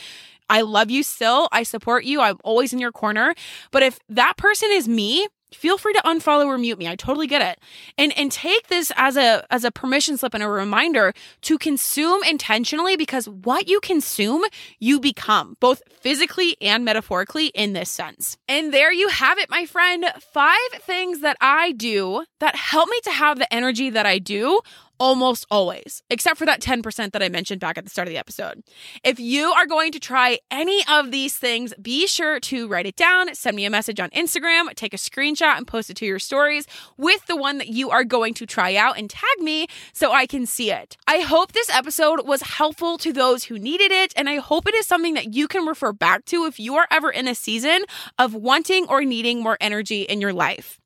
I 0.50 0.62
love 0.62 0.92
you 0.92 1.04
still. 1.04 1.48
I 1.52 1.64
support 1.64 2.04
you. 2.04 2.22
I'm 2.22 2.38
always 2.44 2.74
in 2.74 2.80
your 2.80 2.92
corner. 2.92 3.34
But 3.72 3.84
if 3.84 4.00
that 4.10 4.38
person 4.38 4.70
is 4.72 4.88
me, 4.88 5.28
feel 5.54 5.78
free 5.78 5.94
to 5.94 6.02
unfollow 6.02 6.46
or 6.46 6.58
mute 6.58 6.78
me. 6.78 6.88
I 6.88 6.96
totally 6.96 7.28
get 7.28 7.42
it. 7.42 7.60
And 7.98 8.18
and 8.18 8.32
take 8.32 8.68
this 8.68 8.92
as 8.96 9.18
a 9.18 9.46
as 9.52 9.64
a 9.64 9.72
permission 9.72 10.18
slip 10.18 10.34
and 10.34 10.44
a 10.44 10.48
reminder 10.48 11.14
to 11.42 11.58
consume 11.58 12.24
intentionally 12.24 12.96
because 12.96 13.28
what 13.28 13.68
you 13.68 13.80
consume, 13.82 14.44
you 14.80 15.00
become, 15.00 15.58
both 15.60 15.82
physically 15.92 16.56
and 16.62 16.86
metaphorically 16.86 17.48
in 17.48 17.74
this 17.74 17.90
sense. 17.90 18.38
And 18.48 18.74
there 18.74 18.92
you 18.92 19.10
have 19.10 19.38
it, 19.38 19.50
my 19.50 19.66
friend. 19.66 20.06
Five 20.34 20.58
things 20.82 21.20
that 21.20 21.38
I 21.42 21.74
do 21.74 22.26
that 22.40 22.56
help 22.56 22.90
me 22.90 23.00
to 23.04 23.12
have 23.12 23.38
the 23.38 23.54
energy 23.54 23.90
that 23.90 24.06
I 24.06 24.20
do 24.20 24.62
almost 25.02 25.48
always, 25.50 26.04
except 26.12 26.38
for 26.38 26.46
that 26.46 26.62
10% 26.62 27.12
that 27.12 27.24
I 27.24 27.28
mentioned 27.28 27.60
back 27.60 27.76
at 27.76 27.84
the 27.84 27.90
start 27.90 28.08
of 28.08 28.12
the 28.12 28.20
episode. 28.20 28.62
If 29.04 29.20
you 29.20 29.52
are 29.52 29.66
going 29.66 29.92
to 29.94 30.00
try 30.00 30.38
any 30.52 30.84
of 30.88 31.10
these 31.10 31.36
things, 31.36 31.74
be 31.82 32.06
sure 32.06 32.40
to 32.42 32.68
write 32.68 32.86
it 32.86 32.98
down, 32.98 33.34
send 33.34 33.56
me 33.56 33.66
a 33.66 33.72
message 33.72 34.00
on 34.00 34.12
Instagram, 34.12 34.72
take 34.76 34.94
a 34.94 34.98
screenshot 34.98 35.58
and 35.58 35.66
post 35.66 35.90
it 35.90 35.96
to 35.98 36.06
your 36.06 36.20
stories 36.20 36.68
with 36.98 37.26
the 37.26 37.36
one 37.36 37.58
that 37.58 37.70
you 37.70 37.90
are 37.90 38.04
going 38.04 38.36
to 38.36 38.46
try 38.46 38.76
out 38.76 39.00
and 39.00 39.10
tag 39.10 39.40
me 39.40 39.66
so 39.92 40.12
I 40.12 40.28
can 40.28 40.46
see 40.46 40.72
it. 40.72 40.98
I 41.08 41.22
hope 41.22 41.54
this 41.54 41.72
episode 41.72 42.28
was 42.28 42.44
helpful 42.44 43.00
to 43.00 43.12
those 43.12 43.46
who 43.46 43.58
needed 43.58 43.92
it, 43.92 44.14
and 44.16 44.30
I 44.30 44.36
hope 44.36 44.68
it 44.68 44.76
is 44.76 44.86
something 44.86 45.16
that 45.16 45.34
you 45.34 45.48
can 45.48 45.66
refer 45.66 45.94
back 45.94 46.26
to 46.26 46.46
if 46.46 46.60
you 46.60 46.76
are 46.76 46.88
ever 46.92 47.10
in 47.10 47.28
a 47.28 47.34
season 47.34 47.86
of 48.20 48.36
wanting 48.36 48.86
or 48.88 49.04
needing 49.04 49.42
more 49.42 49.58
energy 49.60 50.04
in 50.04 50.22
your 50.22 50.34
life. 50.34 50.81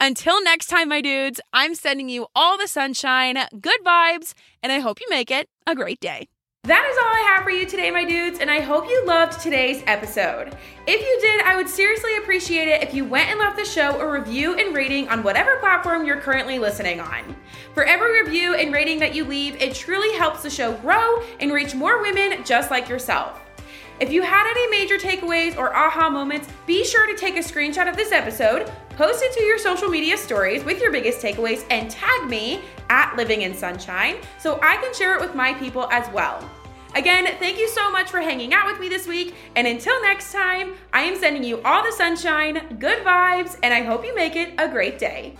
Until 0.00 0.42
next 0.42 0.66
time, 0.66 0.88
my 0.88 1.00
dudes, 1.00 1.40
I'm 1.52 1.74
sending 1.74 2.08
you 2.08 2.26
all 2.34 2.58
the 2.58 2.68
sunshine, 2.68 3.38
good 3.60 3.80
vibes, 3.84 4.34
and 4.62 4.72
I 4.72 4.78
hope 4.78 5.00
you 5.00 5.06
make 5.10 5.30
it 5.30 5.48
a 5.66 5.74
great 5.74 6.00
day. 6.00 6.28
That 6.64 6.86
is 6.90 6.98
all 6.98 7.04
I 7.04 7.34
have 7.34 7.44
for 7.44 7.50
you 7.50 7.64
today, 7.64 7.90
my 7.90 8.04
dudes, 8.04 8.38
and 8.38 8.50
I 8.50 8.60
hope 8.60 8.86
you 8.86 9.06
loved 9.06 9.40
today's 9.40 9.82
episode. 9.86 10.54
If 10.86 11.00
you 11.00 11.18
did, 11.22 11.40
I 11.46 11.56
would 11.56 11.70
seriously 11.70 12.18
appreciate 12.18 12.68
it 12.68 12.82
if 12.82 12.92
you 12.92 13.06
went 13.06 13.30
and 13.30 13.38
left 13.38 13.56
the 13.56 13.64
show 13.64 13.98
a 13.98 14.06
review 14.06 14.58
and 14.58 14.76
rating 14.76 15.08
on 15.08 15.22
whatever 15.22 15.56
platform 15.56 16.04
you're 16.04 16.20
currently 16.20 16.58
listening 16.58 17.00
on. 17.00 17.34
For 17.72 17.84
every 17.84 18.22
review 18.22 18.56
and 18.56 18.74
rating 18.74 18.98
that 18.98 19.14
you 19.14 19.24
leave, 19.24 19.56
it 19.56 19.74
truly 19.74 20.14
helps 20.18 20.42
the 20.42 20.50
show 20.50 20.74
grow 20.74 21.22
and 21.40 21.50
reach 21.50 21.74
more 21.74 22.02
women 22.02 22.44
just 22.44 22.70
like 22.70 22.90
yourself. 22.90 23.40
If 24.00 24.10
you 24.10 24.22
had 24.22 24.50
any 24.50 24.66
major 24.68 24.96
takeaways 24.96 25.58
or 25.58 25.76
aha 25.76 26.08
moments, 26.08 26.48
be 26.66 26.84
sure 26.86 27.06
to 27.06 27.14
take 27.14 27.36
a 27.36 27.40
screenshot 27.40 27.86
of 27.86 27.96
this 27.96 28.12
episode, 28.12 28.72
post 28.96 29.22
it 29.22 29.30
to 29.34 29.42
your 29.44 29.58
social 29.58 29.88
media 29.88 30.16
stories 30.16 30.64
with 30.64 30.80
your 30.80 30.90
biggest 30.90 31.20
takeaways, 31.20 31.66
and 31.68 31.90
tag 31.90 32.26
me 32.26 32.62
at 32.88 33.14
Living 33.16 33.42
in 33.42 33.54
Sunshine 33.54 34.16
so 34.38 34.58
I 34.62 34.78
can 34.78 34.94
share 34.94 35.14
it 35.16 35.20
with 35.20 35.34
my 35.34 35.52
people 35.52 35.86
as 35.92 36.10
well. 36.14 36.48
Again, 36.94 37.26
thank 37.38 37.58
you 37.58 37.68
so 37.68 37.92
much 37.92 38.10
for 38.10 38.20
hanging 38.20 38.54
out 38.54 38.66
with 38.66 38.80
me 38.80 38.88
this 38.88 39.06
week. 39.06 39.34
And 39.54 39.66
until 39.66 40.00
next 40.00 40.32
time, 40.32 40.76
I 40.94 41.02
am 41.02 41.16
sending 41.16 41.44
you 41.44 41.60
all 41.62 41.84
the 41.84 41.92
sunshine, 41.92 42.78
good 42.78 43.04
vibes, 43.04 43.58
and 43.62 43.74
I 43.74 43.82
hope 43.82 44.06
you 44.06 44.14
make 44.14 44.34
it 44.34 44.54
a 44.56 44.66
great 44.66 44.98
day. 44.98 45.36